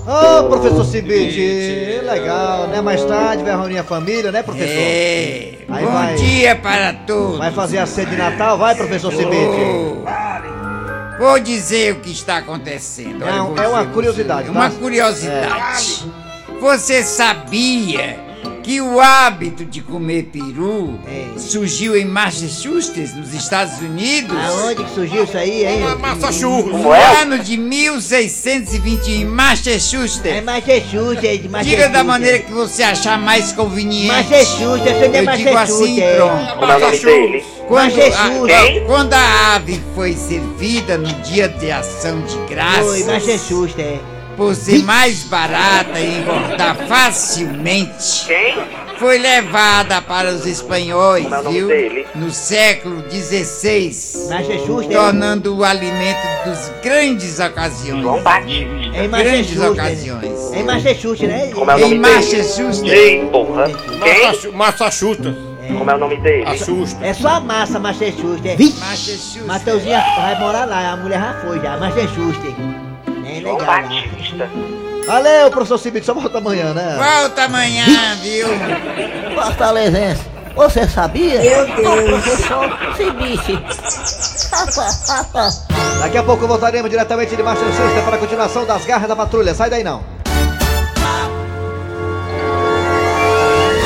Ô, 0.07 0.49
professor 0.49 0.84
Cibite, 0.86 2.01
legal, 2.03 2.67
né? 2.67 2.81
Mais 2.81 3.03
tarde 3.05 3.43
vai 3.43 3.55
reunir 3.55 3.77
a 3.77 3.84
família, 3.84 4.31
né, 4.31 4.41
professor? 4.43 4.67
É, 4.69 5.60
Aí 5.69 5.86
bom 5.86 5.91
vai- 5.91 6.15
dia 6.15 6.55
para 6.55 6.93
todos. 6.93 7.38
Vai 7.38 7.51
fazer 7.51 7.77
a 7.77 7.86
ceia 7.86 8.07
de 8.07 8.15
Natal, 8.17 8.57
vai, 8.57 8.75
professor 8.75 9.12
Cibite? 9.13 10.01
Vou 11.19 11.39
dizer 11.39 11.93
o 11.93 11.99
que 11.99 12.12
está 12.12 12.38
acontecendo. 12.38 13.23
Olha, 13.23 13.31
Não, 13.34 13.53
vou 13.53 13.63
é 13.63 13.67
uma 13.67 13.86
curiosidade, 13.86 14.47
você- 14.47 14.51
Uma 14.51 14.69
tá? 14.69 14.75
curiosidade. 14.77 16.12
Você 16.60 17.03
sabia 17.03 18.19
que 18.63 18.80
o 18.80 18.99
hábito 18.99 19.65
de 19.65 19.82
comer 19.82 20.30
peru 20.32 20.99
surgiu 21.38 21.97
em 21.97 22.06
Massachusetts, 22.06 23.15
nos 23.15 23.34
Estados 23.34 23.80
Unidos? 23.80 24.38
Aonde 24.38 24.84
que 24.84 24.93
surgiu 24.93 25.23
isso 25.23 25.38
aí, 25.38 25.65
hein? 25.65 25.82
Massachusetts. 25.99 26.41
No 26.41 26.63
Como 26.71 26.93
é? 26.93 27.21
ano 27.21 27.39
de 27.39 27.58
1620 27.58 29.12
em 29.12 29.25
Massachusetts. 29.25 30.25
É 30.25 30.41
Massachusetts, 30.41 31.49
Massachusetts. 31.49 31.65
Diga 31.65 31.89
da 31.89 32.04
maneira 32.04 32.39
que 32.39 32.51
você 32.51 32.84
achar 32.84 33.17
mais 33.19 33.51
conveniente. 33.51 34.08
Massachusetts, 34.08 34.86
eu 34.86 34.99
sou 34.99 35.10
de 35.10 35.17
Eu 35.17 35.25
digo 35.38 35.58
assim, 35.58 35.99
Massachusetts. 35.99 36.15
pronto. 36.15 36.71
É 36.71 36.97
dele? 36.99 37.43
Quando 37.67 37.95
Massachusetts. 37.97 38.82
a, 38.82 38.86
quando 38.86 39.13
a 39.13 39.56
ave 39.56 39.82
foi 39.95 40.13
servida 40.13 40.97
no 40.97 41.12
dia 41.23 41.47
de 41.47 41.71
ação 41.71 42.21
de 42.21 42.38
graças. 42.47 42.86
Foi, 42.86 43.04
Massachusetts, 43.06 43.80
é. 43.80 43.99
Por 44.38 44.56
ser 44.56 44.84
mais 44.84 45.24
barata 45.24 46.00
e 46.00 46.20
engordar 46.20 46.76
facilmente. 46.88 48.28
Foi 48.98 49.17
levada 49.17 50.02
para 50.02 50.30
os 50.30 50.46
espanhóis, 50.46 51.26
é 51.32 51.41
viu? 51.50 51.67
dele? 51.67 52.08
No 52.15 52.32
século 52.32 53.04
XVI. 53.10 53.91
É. 54.32 54.94
Tornando 54.96 55.58
o 55.58 55.63
alimento 55.63 56.20
dos 56.46 56.72
grandes 56.84 57.39
ocasiões. 57.39 58.06
É 58.94 59.06
em 59.06 59.10
Grandes 59.10 59.56
Massachusetts. 59.56 59.70
ocasiões. 59.72 60.54
É 60.54 60.60
em 60.60 60.63
Massachusetts, 60.63 61.28
né? 61.28 61.52
Como 61.54 61.72
é 61.72 61.76
o 61.76 61.80
nome 61.80 61.96
Em 61.96 62.02
dele? 62.02 62.15
Massachusetts. 62.15 62.91
Ei, 62.91 63.26
porra. 63.32 63.67
Massachu- 64.00 64.54
Massachusetts. 64.54 65.36
Como 65.78 65.89
é 65.89 65.96
o 65.96 65.98
nome 65.98 66.17
dele? 66.17 66.46
Assusta. 66.48 67.06
É 67.06 67.13
só 67.13 67.30
a 67.30 67.39
massa, 67.39 67.80
Massachusetts. 67.80 68.46
É. 68.46 68.80
Massachusetts. 68.80 69.46
Mateuzinha 69.46 70.04
vai 70.17 70.39
morar 70.39 70.65
lá, 70.65 70.91
a 70.91 70.98
mulher 70.98 71.20
já 71.20 71.34
foi 71.41 71.60
já, 71.60 71.78
Massachusetts. 71.78 72.90
É 73.41 73.51
legal 73.51 73.67
lá. 73.67 73.82
Valeu, 75.08 75.49
professor 75.49 75.77
Cibite, 75.77 76.06
só 76.06 76.13
volta 76.13 76.38
amanhã, 76.38 76.73
né? 76.73 76.95
Volta 76.97 77.43
amanhã, 77.45 77.86
viu? 78.21 78.47
Fortalezense, 79.36 80.21
você 80.56 80.88
sabia? 80.88 81.41
Meu 81.41 81.65
Deus. 81.75 82.23
Professor. 82.23 82.69
Daqui 86.01 86.17
a 86.17 86.23
pouco 86.23 86.47
voltaremos 86.47 86.89
diretamente 86.89 87.36
de 87.36 87.41
Massachusetts 87.43 88.04
para 88.06 88.15
a 88.15 88.19
continuação 88.19 88.65
das 88.65 88.86
garras 88.86 89.08
da 89.08 89.15
patrulha. 89.15 89.54
Sai 89.56 89.69
daí 89.69 89.84
não. 89.84 90.04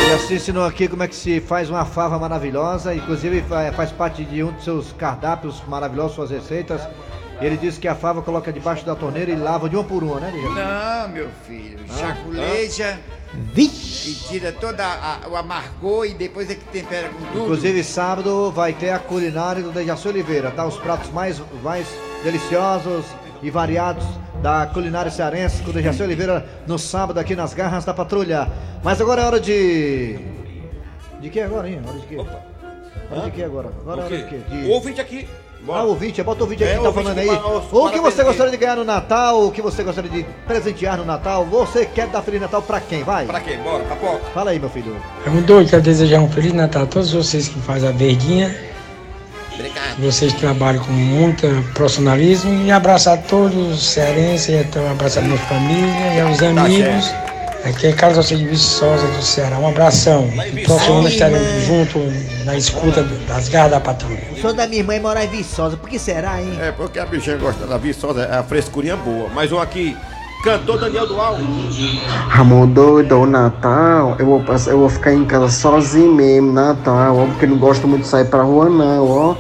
Ele 0.04 0.14
assim 0.14 0.36
ensinou 0.36 0.66
aqui 0.66 0.88
como 0.88 1.04
é 1.04 1.08
que 1.08 1.16
se 1.16 1.40
faz 1.40 1.70
uma 1.70 1.86
fava 1.86 2.18
maravilhosa, 2.20 2.94
inclusive 2.94 3.42
fa- 3.44 3.72
faz 3.76 3.92
parte 3.92 4.24
de 4.24 4.44
um 4.44 4.52
dos 4.52 4.64
seus 4.64 4.92
cardápios 4.94 5.62
maravilhosos, 5.68 6.16
suas 6.16 6.30
receitas. 6.30 6.82
Ele 7.42 7.58
disse 7.58 7.80
que 7.80 7.88
a 7.88 7.96
fava 7.96 8.22
coloca 8.22 8.52
debaixo 8.52 8.86
da 8.86 8.96
torneira 8.96 9.32
e 9.32 9.36
lava 9.36 9.70
de 9.70 9.76
uma 9.76 9.84
por 9.84 10.04
uma, 10.04 10.20
né, 10.20 10.32
Dejaci? 10.32 10.56
Não, 10.56 11.10
meu 11.10 11.30
filho. 11.46 11.80
Ah, 11.90 11.98
Chaculeja. 11.98 13.00
Vixe! 13.54 14.12
E 14.12 14.16
tira 14.16 14.52
todo 14.54 14.78
o 15.30 15.36
amargor 15.36 16.06
e 16.06 16.14
depois 16.14 16.50
é 16.50 16.56
que 16.56 16.64
tempera 16.66 17.10
com 17.10 17.26
tudo. 17.26 17.44
Inclusive, 17.44 17.84
sábado 17.84 18.52
vai 18.52 18.72
ter 18.72 18.92
a 18.92 19.00
culinária 19.00 19.62
do 19.62 19.72
Dejaci 19.72 20.08
Oliveira, 20.08 20.52
tá? 20.52 20.66
Os 20.66 20.78
pratos 20.78 21.10
mais, 21.12 21.42
mais 21.62 21.86
deliciosos 22.24 23.06
e 23.42 23.50
variados 23.50 24.06
da 24.42 24.68
culinária 24.68 25.12
cearense 25.12 25.62
com 25.64 25.72
o 25.72 25.74
Dejaci 25.74 26.02
Oliveira 26.04 26.48
no 26.66 26.80
sábado 26.80 27.20
aqui 27.20 27.36
nas 27.36 27.54
garras 27.54 27.84
da 27.84 27.94
patrulha. 27.94 28.50
Mas 28.84 29.02
agora 29.02 29.22
é 29.22 29.26
hora 29.26 29.40
de. 29.40 30.18
De 31.20 31.30
que 31.30 31.42
agora, 31.42 31.70
hein? 31.70 31.82
Hora 31.86 32.00
de 32.00 32.08
quê? 32.08 32.18
Hora 32.18 33.22
de 33.26 33.32
que 33.32 33.44
agora? 33.44 33.68
Agora 33.82 34.02
é 34.02 34.06
hora 34.06 34.18
de 34.18 34.24
quê? 34.30 34.40
De... 34.50 34.68
O 34.68 34.70
ouvinte 34.70 35.02
aqui. 35.02 35.28
Ah, 35.68 35.84
o 35.84 35.90
ouvinte, 35.90 36.22
bota 36.22 36.42
o 36.42 36.44
ouvinte 36.44 36.64
aqui 36.64 36.74
É, 36.74 36.78
que 36.78 36.84
tá 36.84 36.94
falando 36.94 37.18
aí. 37.18 37.28
O 37.72 37.90
que 37.90 38.00
você 38.00 38.24
gostaria 38.24 38.52
de 38.52 38.58
ganhar 38.58 38.76
no 38.76 38.84
Natal? 38.84 39.46
O 39.48 39.52
que 39.52 39.62
você 39.62 39.84
gostaria 39.84 40.12
de 40.12 40.24
presentear 40.46 40.98
no 40.98 41.06
Natal? 41.06 41.44
Você 41.46 41.86
quer 41.86 42.08
dar 42.08 42.22
Feliz 42.22 42.40
Natal 42.40 42.62
pra 42.62 42.80
quem? 42.80 43.04
Vai. 43.04 43.26
Pra 43.26 43.40
quem? 43.40 43.58
Bora, 43.58 43.84
papoca. 43.86 44.22
Fala 44.34 44.52
aí, 44.52 44.60
meu 44.60 44.70
filho. 44.70 44.96
É 45.26 45.30
um 45.30 45.42
doido, 45.42 45.70
quero 45.70 45.82
desejar 45.82 46.20
um 46.20 46.30
Feliz 46.30 46.54
Natal 46.54 46.84
a 46.84 46.86
todos 46.86 47.12
vocês 47.12 47.48
que 47.48 47.60
fazem 47.62 47.90
a 47.90 47.92
verdinha. 47.92 48.56
Obrigado. 49.56 50.02
Vocês 50.02 50.34
que 50.34 50.40
trabalham 50.40 50.84
com 50.84 50.92
muito 50.92 51.48
profissionalismo 51.74 52.54
e 52.66 52.72
abraçar 52.72 53.18
todos 53.24 53.56
os 53.56 53.84
cearenses, 53.84 54.50
e 54.50 54.60
até 54.60 54.88
abraçar 54.88 55.24
minha 55.24 55.38
família 55.38 56.14
e 56.16 56.20
aos 56.22 56.44
amigos. 56.44 57.25
Aqui 57.66 57.88
é 57.88 57.94
Carlos 57.94 58.18
Alcide 58.20 58.44
de 58.44 58.50
Viçosa 58.50 59.08
do 59.08 59.22
Ceará. 59.24 59.58
Um 59.58 59.68
abração. 59.68 60.30
E 60.54 60.64
próximo 60.64 61.00
ano 61.00 61.08
estaremos 61.08 61.64
juntos 61.64 62.04
na 62.46 62.56
escuta 62.56 63.02
das 63.28 63.50
garras 63.50 63.72
da 63.72 63.80
patrulha. 63.80 64.22
O 64.44 64.54
da 64.54 64.68
minha 64.68 64.82
irmã 64.82 64.94
é 64.94 65.00
morar 65.00 65.26
em 65.26 65.30
Viçosa. 65.30 65.76
Por 65.76 65.90
que 65.90 65.98
será, 65.98 66.40
hein? 66.40 66.56
É, 66.62 66.72
porque 66.72 67.00
a 67.00 67.06
bichinha 67.08 67.38
gosta 67.38 67.66
da 67.66 67.78
viçosa, 67.78 68.22
é 68.22 68.38
a 68.38 68.44
frescurinha 68.44 68.96
boa. 68.96 69.30
Mais 69.30 69.52
um 69.52 69.60
aqui, 69.60 69.98
cantor 70.44 70.80
Daniel 70.80 71.08
Dual. 71.08 71.38
Ramon 72.30 72.68
doido, 72.68 73.16
o 73.22 73.26
Natal, 73.26 74.16
eu 74.20 74.26
vou, 74.28 74.44
passar- 74.44 74.70
eu 74.70 74.78
vou 74.80 74.90
ficar 74.90 75.12
em 75.14 75.26
casa 75.26 75.50
sozinho 75.50 76.14
mesmo, 76.14 76.54
Natal, 76.54 77.18
ó, 77.18 77.26
porque 77.26 77.48
não 77.48 77.58
gosto 77.58 77.88
muito 77.88 78.04
de 78.04 78.08
sair 78.10 78.26
pra 78.26 78.44
rua 78.44 78.70
não, 78.70 79.10
ó. 79.10 79.36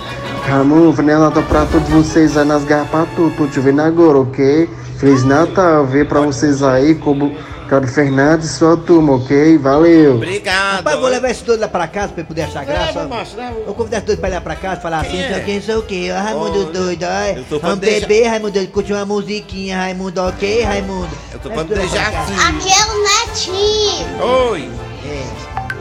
Ramon, 0.50 0.92
Feliz 0.94 1.20
Natal 1.20 1.44
pra 1.44 1.66
todos 1.68 1.88
vocês 1.90 2.36
aí 2.36 2.46
nas 2.46 2.64
garrafas, 2.64 3.08
tudo, 3.16 3.36
tô 3.38 3.46
te 3.46 3.60
vendo 3.60 3.82
agora, 3.84 4.18
ok? 4.18 4.68
Feliz 4.98 5.24
Natal, 5.24 5.86
vê 5.86 6.04
pra 6.04 6.22
vocês 6.22 6.64
aí, 6.64 6.96
como 6.96 7.36
Cláudio 7.68 7.90
Fernandes 7.90 8.50
e 8.52 8.54
sua 8.58 8.78
turma, 8.78 9.14
ok? 9.16 9.58
Valeu. 9.58 10.16
Obrigado. 10.16 10.76
Rapaz, 10.78 11.00
vou 11.00 11.10
levar 11.10 11.30
esse 11.32 11.44
doido 11.44 11.62
lá 11.62 11.68
pra 11.68 11.88
casa 11.88 12.10
pra 12.14 12.22
ele 12.22 12.28
poder 12.28 12.42
achar 12.44 12.64
graça. 12.66 13.00
Leva, 13.00 13.08
macho, 13.08 13.36
leva. 13.36 13.54
Vou 13.66 13.74
convidar 13.76 13.98
esse 13.98 14.06
doido 14.06 14.20
pra 14.20 14.30
ir 14.30 14.34
lá 14.34 14.42
pra 14.42 14.56
casa 14.56 14.80
e 14.80 14.82
falar 14.84 15.00
assim, 15.02 15.12
Quem 15.12 15.22
sei 15.22 15.34
é? 15.34 15.38
o 15.38 15.44
que, 15.46 15.62
sei 15.62 15.76
o 15.76 15.82
que, 15.82 16.12
ó, 16.12 16.16
Raimundo 16.22 16.60
Olha, 16.62 16.72
doido, 16.72 17.04
ó. 17.06 17.44
tô 17.50 17.60
Vamos 17.60 17.80
deixar- 17.80 18.08
beber, 18.08 18.28
Raimundo 18.28 18.52
doido, 18.54 18.72
curtir 18.72 18.94
uma 18.94 19.06
musiquinha, 19.06 19.78
Raimundo, 19.78 20.22
ok, 20.22 20.62
Raimundo? 20.64 21.10
Eu 21.34 21.40
tô 21.40 21.50
pra 21.50 21.64
deixar 21.64 22.12
pra 22.12 22.22
aqui. 22.22 22.70
é 22.70 22.86
o 22.86 23.04
Netinho. 23.04 24.24
Oi. 24.52 24.70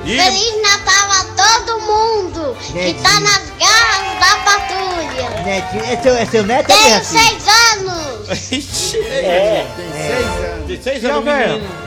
E- 0.05 0.19
Feliz 0.19 0.63
Natal 0.63 1.11
a 1.11 1.25
todo 1.65 1.81
mundo 1.81 2.57
que 2.61 2.95
tá 2.95 3.21
nas 3.21 3.43
garras 3.59 4.21
da 4.21 4.37
patrulha. 4.45 5.31
Netinho, 5.45 5.85
é 5.93 5.97
seu, 6.03 6.15
é 6.17 6.27
seu 6.27 6.43
neto, 6.45 6.67
Tenho 6.67 6.95
é 6.95 7.01
seis 7.03 7.47
anos. 7.73 8.53
Ixi, 8.53 8.99
É. 8.99 9.67
Tem 9.77 9.87
seis 9.93 10.27
anos. 10.27 10.67
Tem 10.67 10.83
seis 10.83 11.05
anos, 11.05 11.25
velho. 11.25 11.53
menino. 11.55 11.85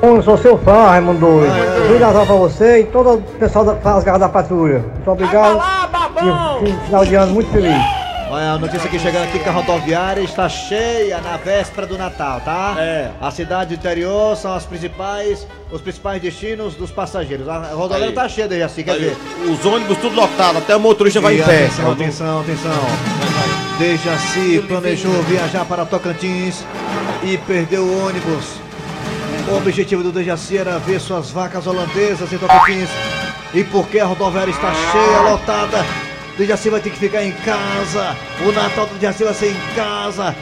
Eu 0.00 0.22
sou 0.22 0.38
seu 0.38 0.56
fã, 0.58 0.90
Raimundo 0.90 1.18
Doido. 1.18 1.52
Feliz 1.88 2.00
Natal 2.00 2.24
pra 2.26 2.34
você 2.36 2.80
e 2.80 2.84
todo 2.84 3.14
o 3.14 3.20
pessoal 3.20 3.64
da- 3.64 3.72
das 3.74 4.04
garras 4.04 4.20
da 4.20 4.28
patrulha. 4.28 4.78
Muito 4.94 5.10
obrigado. 5.10 5.60
E 6.62 6.70
um 6.70 6.80
final 6.86 7.04
de 7.04 7.14
ano 7.16 7.32
muito 7.34 7.50
feliz. 7.50 7.74
Olha, 8.30 8.52
a 8.52 8.58
notícia 8.58 8.86
aqui 8.86 8.98
chegando 8.98 9.24
aqui 9.24 9.38
que 9.38 9.48
a 9.48 9.52
rodoviária 9.52 10.20
está 10.20 10.48
cheia 10.50 11.18
na 11.20 11.38
véspera 11.38 11.86
do 11.86 11.96
Natal, 11.96 12.40
tá? 12.42 12.74
É. 12.78 13.10
A 13.20 13.30
cidade 13.30 13.74
do 13.74 13.78
interior 13.78 14.36
são 14.36 14.52
as 14.52 14.66
principais, 14.66 15.46
os 15.72 15.80
principais 15.80 16.20
destinos 16.20 16.74
dos 16.74 16.90
passageiros. 16.90 17.48
A 17.48 17.68
rodoviária 17.68 18.08
Aí. 18.08 18.12
tá 18.12 18.28
cheia 18.28 18.46
daí 18.46 18.62
assim, 18.62 18.82
quer 18.82 18.92
Aí, 18.92 18.98
dizer. 18.98 19.16
Os 19.50 19.64
ônibus 19.64 19.96
tudo 19.98 20.14
lotado, 20.14 20.58
até 20.58 20.76
o 20.76 20.80
motorista 20.80 21.22
vai 21.22 21.36
E 21.36 21.40
em 21.40 21.44
pé. 21.44 21.64
Atenção, 21.64 21.92
atenção, 21.92 22.40
atenção. 22.40 23.78
Dejaci 23.78 24.64
planejou 24.68 25.22
viajar 25.22 25.64
para 25.64 25.86
Tocantins 25.86 26.64
e 27.22 27.38
perdeu 27.38 27.82
o 27.84 28.06
ônibus. 28.06 28.56
O 29.50 29.56
objetivo 29.56 30.02
do 30.02 30.12
Dejaci 30.12 30.58
era 30.58 30.78
ver 30.78 31.00
suas 31.00 31.30
vacas 31.30 31.66
holandesas 31.66 32.30
em 32.30 32.36
Tocantins. 32.36 32.90
E 33.54 33.64
porque 33.64 33.98
a 33.98 34.04
rodoviária 34.04 34.50
está 34.50 34.70
cheia, 34.74 35.20
lotada, 35.30 35.82
Dejaci 36.38 36.70
vai 36.70 36.80
ter 36.80 36.90
que 36.90 36.98
ficar 36.98 37.24
em 37.24 37.32
casa. 37.32 38.16
O 38.46 38.52
Natal 38.52 38.86
do 38.86 38.94
Dejaci 38.94 39.24
vai 39.24 39.34
ser 39.34 39.50
em 39.50 39.74
casa. 39.74 40.36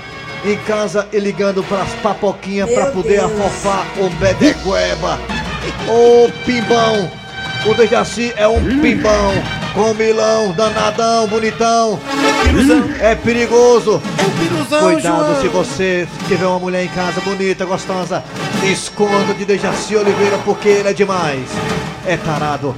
Em 0.44 0.56
casa 0.58 1.08
e 1.10 1.18
ligando 1.18 1.64
para 1.64 1.82
as 1.82 1.92
papoquinhas 1.94 2.70
para 2.70 2.90
poder 2.90 3.20
afofar 3.20 3.86
o 3.96 4.10
Bedegueba. 4.10 5.18
Ô 5.88 6.30
pimbão! 6.44 7.10
O 7.64 7.74
Dejaci 7.74 8.32
é 8.36 8.46
um 8.46 8.62
pimbão, 8.80 9.32
com 9.74 9.94
milão, 9.94 10.52
danadão, 10.52 11.26
bonitão. 11.26 11.98
É 13.00 13.14
perigoso. 13.14 14.00
É 14.18 14.22
um 14.22 14.30
piruzão, 14.38 14.92
Cuidado 14.92 15.26
João. 15.26 15.40
se 15.40 15.48
você 15.48 16.08
tiver 16.28 16.46
uma 16.46 16.60
mulher 16.60 16.84
em 16.84 16.88
casa 16.88 17.20
bonita, 17.22 17.64
gostosa. 17.64 18.22
Esconda 18.62 19.32
de 19.32 19.46
Dejaci 19.46 19.96
Oliveira 19.96 20.38
porque 20.44 20.68
ele 20.68 20.90
é 20.90 20.92
demais. 20.92 21.48
É 22.06 22.16
tarado. 22.18 22.76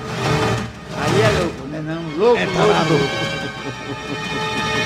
Louco. 2.18 2.37
É 2.37 2.46
tarado. 2.46 3.00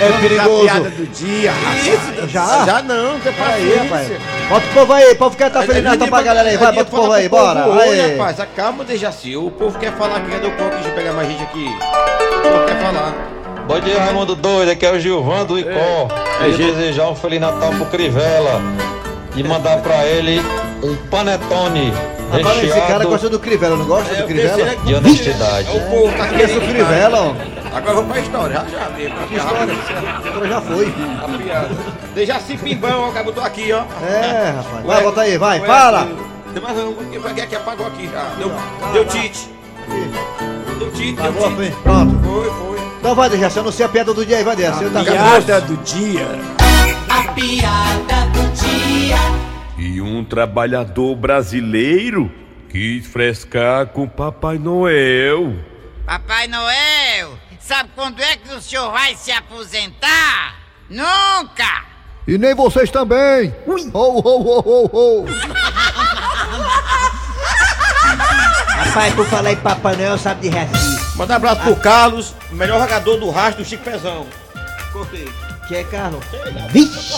É 0.01 0.21
perigoso. 0.21 0.63
piada 0.65 0.91
do 0.91 1.07
dia, 1.07 1.53
rapaz. 1.53 2.31
Já? 2.31 2.65
Já 2.67 2.83
não, 2.83 3.21
tem 3.21 3.33
Aí, 3.39 3.77
rapaz. 3.77 4.09
Bota 4.49 4.67
o 4.67 4.75
povo 4.75 4.93
aí, 4.93 5.13
o 5.13 5.17
povo 5.17 5.37
quer 5.37 5.47
estar 5.47 5.63
feliz 5.63 5.85
Natal 5.85 6.09
pra 6.09 6.23
galera 6.23 6.49
aí. 6.49 6.57
Vai, 6.57 6.73
bota 6.73 6.89
o 6.89 6.97
povo 6.97 7.13
aí, 7.13 7.29
bora. 7.29 7.67
Oi, 7.69 8.01
Aí. 8.01 8.17
rapaz, 8.17 8.41
acalma, 8.41 8.85
Dejaci. 8.85 9.37
O 9.37 9.51
povo 9.51 9.79
quer 9.79 9.93
falar 9.93 10.17
aqui, 10.17 10.31
cadê 10.31 10.47
o 10.47 10.53
povo? 10.53 10.71
Deixa 10.71 10.89
eu 10.89 10.95
pegar 10.95 11.13
mais 11.13 11.29
gente 11.29 11.43
aqui. 11.43 11.65
O 11.65 12.43
povo 12.43 12.65
quer 12.67 12.81
falar. 12.81 13.15
Bom 13.67 13.79
dia, 13.81 13.99
Raimundo 14.01 14.35
Doido. 14.35 14.71
Aqui 14.73 14.85
é 14.85 14.91
o 14.93 14.99
Gilvan 14.99 15.45
do 15.45 15.59
Icó. 15.59 15.71
É, 15.71 16.39
Queria 16.41 16.57
gente. 16.57 16.73
desejar 16.75 17.09
um 17.09 17.15
Feliz 17.15 17.41
Natal 17.41 17.71
pro 17.71 17.87
Crivella 17.87 18.61
e 19.37 19.43
mandar 19.45 19.79
pra 19.83 20.05
ele 20.05 20.43
um 20.83 20.97
panetone 21.09 21.93
Agora 22.33 22.57
esse 22.57 22.69
cara 22.69 22.83
recheado 22.83 23.09
gosta 23.09 23.29
do 23.29 23.39
Crivella, 23.39 23.77
não 23.77 23.85
gosta 23.85 24.15
do 24.15 24.25
Crivella? 24.25 24.77
de 24.77 24.95
honestidade. 24.95 25.69
É 25.69 25.73
o 25.73 25.91
povo, 25.91 26.17
tá 26.17 26.27
Conhece 26.29 26.57
o 26.57 26.61
Crivella, 26.63 27.21
ó. 27.21 27.77
Agora 27.77 27.91
eu 27.91 27.95
vou 27.97 28.05
pra 28.05 28.21
história, 28.21 28.55
já 28.55 28.65
já 28.65 28.91
mesmo. 28.91 29.17
Que 29.29 29.35
história? 29.37 29.75
A 29.75 30.27
história 30.27 30.49
já 30.49 30.61
foi. 30.61 30.95
A 31.23 31.39
piada. 31.39 31.69
Dejaci 32.15 32.57
Pimbão, 32.57 33.01
ó, 33.03 33.09
o 33.11 33.13
cara 33.13 33.25
botou 33.25 33.45
aqui, 33.45 33.71
ó. 33.73 33.85
É, 34.07 34.55
rapaz. 34.57 34.87
Vai, 34.87 35.03
bota 35.03 35.21
aí, 35.21 35.39
vai, 35.39 35.61
fala. 35.61 36.09
Tem 36.55 36.63
mais 36.63 36.79
um, 36.79 36.95
aqui, 37.43 37.57
apagou 37.57 37.87
aqui 37.87 38.09
já. 38.11 38.25
Deu, 38.39 38.53
deu 38.93 39.05
tite. 39.07 39.51
Deu 40.79 40.91
tite, 40.93 41.21
deu 41.21 41.33
tite. 41.33 41.77
Pronto. 41.83 42.19
Foi, 42.23 42.51
foi. 42.51 42.83
Então 42.99 43.15
vai, 43.15 43.29
Dejaci, 43.29 43.59
eu 43.59 43.65
não 43.65 43.73
sei 43.73 43.85
a 43.85 43.89
piada 43.89 44.15
do 44.15 44.25
dia 44.25 44.39
aí, 44.39 44.45
vai 44.45 44.57
dessa. 44.57 44.83
Eu 44.83 44.91
tá 44.91 45.03
Piada 45.05 45.61
do 45.61 45.77
dia. 45.79 46.27
A 47.09 47.33
piada 47.33 48.27
do 48.27 48.27
dia. 48.27 48.32
E 49.85 50.01
um 50.01 50.25
trabalhador 50.25 51.17
brasileiro 51.17 52.31
quis 52.71 53.05
frescar 53.05 53.89
com 53.89 54.09
Papai 54.09 54.57
Noel. 54.57 55.57
Papai 56.07 56.47
Noel, 56.47 57.37
sabe 57.59 57.91
quando 57.93 58.23
é 58.23 58.37
que 58.37 58.55
o 58.55 58.61
senhor 58.61 58.93
vai 58.93 59.17
se 59.17 59.33
aposentar? 59.33 60.55
Nunca! 60.89 61.85
E 62.29 62.39
nem 62.39 62.55
vocês 62.55 62.93
também. 62.93 63.53
Ui. 63.67 63.91
Ho, 63.93 64.21
ho, 64.21 64.41
ho, 64.41 64.61
ho, 64.61 64.91
ho. 64.93 65.27
Rapaz, 68.85 69.15
por 69.15 69.27
falar 69.27 69.51
em 69.51 69.57
Papai 69.57 69.97
Noel, 69.97 70.17
sabe 70.17 70.43
de 70.43 70.57
Recife. 70.57 71.19
Manda 71.19 71.33
um 71.33 71.37
abraço 71.39 71.63
pro 71.63 71.75
Carlos, 71.75 72.37
o 72.53 72.55
melhor 72.55 72.81
jogador 72.81 73.17
do 73.17 73.31
rastro 73.31 73.65
do 73.65 73.69
Chico 73.69 73.83
Pezão. 73.83 74.29
Cortei. 74.93 75.29
Que 75.69 75.77
é 75.77 75.85
Carlos? 75.85 76.25
Vixe! 76.71 77.13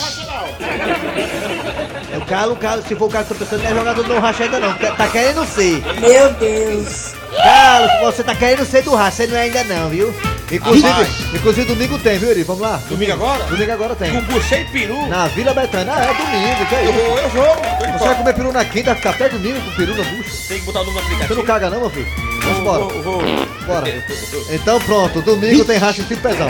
É 2.13 2.19
o 2.19 2.21
Carlos, 2.27 2.57
o 2.57 2.61
Carlos, 2.61 2.87
se 2.87 2.95
for 2.95 3.07
o 3.07 3.09
Carlos 3.11 3.29
que 3.29 3.35
eu 3.35 3.39
tô 3.39 3.45
pensando, 3.57 3.63
não 3.65 3.71
é 3.71 3.75
jogador 3.75 4.03
do 4.05 4.19
racha 4.21 4.45
ainda 4.45 4.61
não. 4.61 4.75
Tá 4.75 5.09
querendo 5.09 5.47
ser. 5.47 5.83
Meu 6.01 6.33
Deus. 6.35 7.15
Carlos, 7.43 7.91
você 8.15 8.23
tá 8.23 8.35
querendo 8.35 8.65
ser 8.65 8.83
do 8.83 8.95
racha, 8.95 9.17
você 9.17 9.27
não 9.27 9.37
é 9.37 9.43
ainda 9.43 9.65
não, 9.65 9.89
viu? 9.89 10.15
Inclusive, 10.53 10.87
Rapaz. 10.87 11.09
inclusive 11.35 11.67
domingo 11.67 11.99
tem, 11.99 12.19
viu, 12.19 12.31
Eri? 12.31 12.43
Vamos 12.45 12.61
lá? 12.63 12.81
Domingo 12.89 13.13
agora? 13.15 13.45
Domingo 13.45 13.73
agora 13.73 13.95
tem. 13.97 14.13
Com 14.13 14.21
buchê 14.33 14.61
e 14.61 14.65
peru. 14.67 15.07
Na 15.09 15.27
Vila 15.29 15.55
Betânia. 15.55 15.93
Ah, 15.97 16.05
é 16.05 16.15
domingo, 16.15 16.67
que 16.67 16.75
é 16.75 16.85
Eu 16.85 16.91
isso? 16.91 16.93
vou, 16.93 17.19
eu 17.19 17.29
vou. 17.31 17.57
Tô 17.57 17.87
de 17.87 17.93
Você 17.99 18.05
vai 18.05 18.15
comer 18.17 18.35
peru 18.35 18.53
na 18.53 18.65
quinta, 18.67 18.95
ficar 18.95 19.11
até 19.11 19.29
domingo 19.31 19.61
com 19.63 19.71
peru 19.73 19.97
na 19.97 20.05
bucha. 20.05 20.31
Tem 20.49 20.59
que 20.61 20.67
botar 20.67 20.81
o 20.83 20.85
número 20.85 21.03
no 21.03 21.09
Você 21.09 21.15
aplicativo. 21.15 21.39
não 21.41 21.47
caga 21.47 21.71
não, 21.71 21.81
meu 21.81 21.91
filho? 21.91 22.07
Vamos 22.43 22.59
embora. 22.59 22.85
Vou, 22.85 23.03
vou. 23.03 23.23
Bora. 23.67 24.05
Então 24.51 24.79
pronto, 24.81 25.23
domingo 25.23 25.65
tem 25.65 25.79
racha 25.79 26.03
em 26.03 26.05
pezão. 26.05 26.49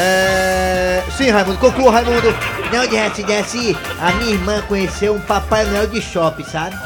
É... 0.00 1.02
Sim, 1.16 1.30
Raimundo, 1.30 1.58
conclua, 1.58 1.90
Raimundo. 1.90 2.32
Não, 2.72 2.88
Jesse, 2.88 3.26
Jesse, 3.26 3.76
a 4.00 4.12
minha 4.12 4.32
irmã 4.34 4.62
conheceu 4.68 5.14
um 5.14 5.20
Papai 5.20 5.64
Noel 5.64 5.88
de 5.88 6.00
shopping, 6.00 6.44
sabe? 6.44 6.76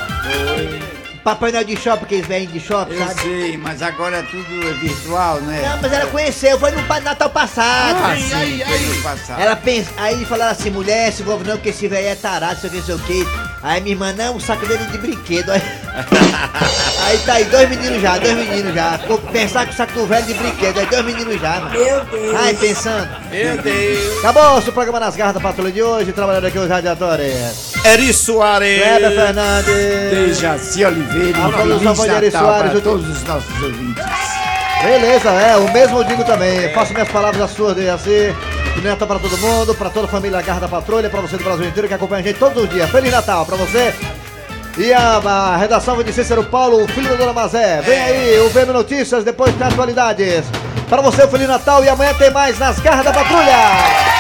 Papai 1.23 1.53
Noel 1.53 1.65
de 1.65 1.77
shopping, 1.77 2.07
que 2.07 2.15
eles 2.17 2.27
vêm 2.27 2.47
de 2.47 2.59
shopping, 2.59 2.95
Eu 2.95 3.07
sabe? 3.07 3.21
sei, 3.21 3.57
mas 3.57 3.83
agora 3.83 4.17
é 4.19 4.23
tudo 4.23 4.69
é 4.69 4.73
virtual, 4.73 5.41
não 5.43 5.53
é? 5.53 5.61
Não, 5.61 5.83
mas 5.83 5.93
ela 5.93 6.07
conheceu, 6.07 6.59
foi 6.59 6.71
no 6.71 6.83
Natal 7.03 7.31
passado. 7.31 7.99
Ah, 8.03 8.17
sim, 8.17 8.61
foi 8.65 8.79
no 8.79 9.03
passado. 9.03 9.41
Ela 9.41 9.57
pensa, 9.57 9.91
aí 9.99 10.25
falaram 10.25 10.53
assim, 10.53 10.71
mulher, 10.71 11.13
se 11.13 11.23
envolve 11.23 11.45
não, 11.47 11.57
porque 11.57 11.69
esse 11.69 11.87
velho 11.87 12.09
é 12.09 12.15
tarado, 12.15 12.61
sei 12.61 12.71
o 12.71 12.73
que, 12.73 12.83
sei 12.83 12.95
o 12.95 12.99
que. 13.01 13.27
Aí 13.63 13.81
minha 13.81 13.95
irmã, 13.95 14.13
não, 14.13 14.37
o 14.37 14.41
saco 14.41 14.67
dele 14.67 14.85
de 14.87 14.99
brinquedo. 14.99 15.51
Aí, 15.53 15.63
aí 17.05 17.19
tá 17.19 17.35
aí, 17.35 17.45
dois 17.45 17.69
meninos 17.69 18.01
já, 18.01 18.19
dois 18.19 18.35
meninos 18.35 18.75
já. 18.75 18.99
Ficou 18.99 19.19
pensar 19.19 19.67
que 19.67 19.73
o 19.73 19.77
saco 19.77 20.07
velho 20.07 20.27
de 20.27 20.35
brinquedo, 20.35 20.79
aí 20.79 20.87
dois 20.87 21.05
meninos 21.05 21.41
já, 21.41 21.61
mano. 21.61 21.71
Meu 21.71 22.05
Deus. 22.05 22.37
Ai, 22.37 22.55
pensando. 22.55 23.09
Meu 23.31 23.59
Deus. 23.59 24.19
Acabou 24.19 24.59
o 24.59 24.73
programa 24.73 25.01
nas 25.01 25.17
garras 25.17 25.35
da 25.35 25.41
patrulha 25.41 25.71
de 25.71 25.83
hoje, 25.83 26.13
trabalhando 26.13 26.47
aqui 26.47 26.59
os 26.59 26.69
radiadores. 26.69 27.75
Eri 27.85 28.13
Soares. 28.13 28.83
Kleber 28.83 29.11
Fernandes. 29.11 29.67
Dejaci 30.11 30.85
Oliveira 30.85 31.45
A 31.45 31.49
e 31.49 31.53
produção 31.53 31.95
foi 31.95 32.09
de 32.09 32.15
Eri 32.15 32.31
Soares, 32.31 32.73
para 32.73 32.81
todos 32.81 33.09
os 33.09 33.23
nossos 33.25 33.63
ouvintes. 33.63 34.05
Beleza, 34.83 35.31
é, 35.31 35.57
o 35.57 35.73
mesmo 35.73 35.99
eu 35.99 36.05
digo 36.05 36.25
também. 36.25 36.73
Faço 36.73 36.93
minhas 36.93 37.09
palavras 37.09 37.41
as 37.41 37.51
suas 37.53 37.77
de 37.77 37.89
assim. 37.89 38.35
Feliz 38.75 38.85
Natal 38.85 39.07
pra 39.07 39.19
todo 39.19 39.37
mundo, 39.39 39.75
pra 39.75 39.91
toda 39.91 40.07
a 40.07 40.11
família 40.11 40.41
Garra 40.41 40.61
da 40.61 40.69
Patrulha, 40.69 41.11
pra 41.11 41.21
você 41.21 41.37
do 41.37 41.45
Brasil 41.45 41.67
inteiro 41.67 41.87
que 41.87 41.95
acompanha 41.95 42.23
a 42.23 42.27
gente 42.27 42.39
todos 42.39 42.65
os 42.65 42.71
dias. 42.71 42.91
Feliz 42.91 43.13
Natal 43.13 43.45
pra 43.45 43.57
você. 43.57 43.95
E 44.79 44.93
a, 44.93 45.19
a 45.19 45.57
redação 45.57 45.97
vai 45.97 46.05
de 46.05 46.13
Cícero 46.13 46.45
Paulo, 46.45 46.87
filho 46.89 47.11
da 47.11 47.17
Dona 47.17 47.33
Mazé. 47.33 47.83
Vem 47.83 48.01
aí, 48.01 48.41
o 48.41 48.49
VM 48.51 48.73
Notícias, 48.73 49.23
depois 49.23 49.55
tem 49.55 49.67
atualidades. 49.67 50.47
Pra 50.89 51.03
você, 51.03 51.27
Feliz 51.29 51.49
Natal 51.49 51.85
e 51.85 51.89
amanhã 51.89 52.15
tem 52.15 52.31
mais 52.31 52.59
nas 52.59 52.79
Garras 52.81 53.05
da 53.05 53.13
Patrulha. 53.13 54.12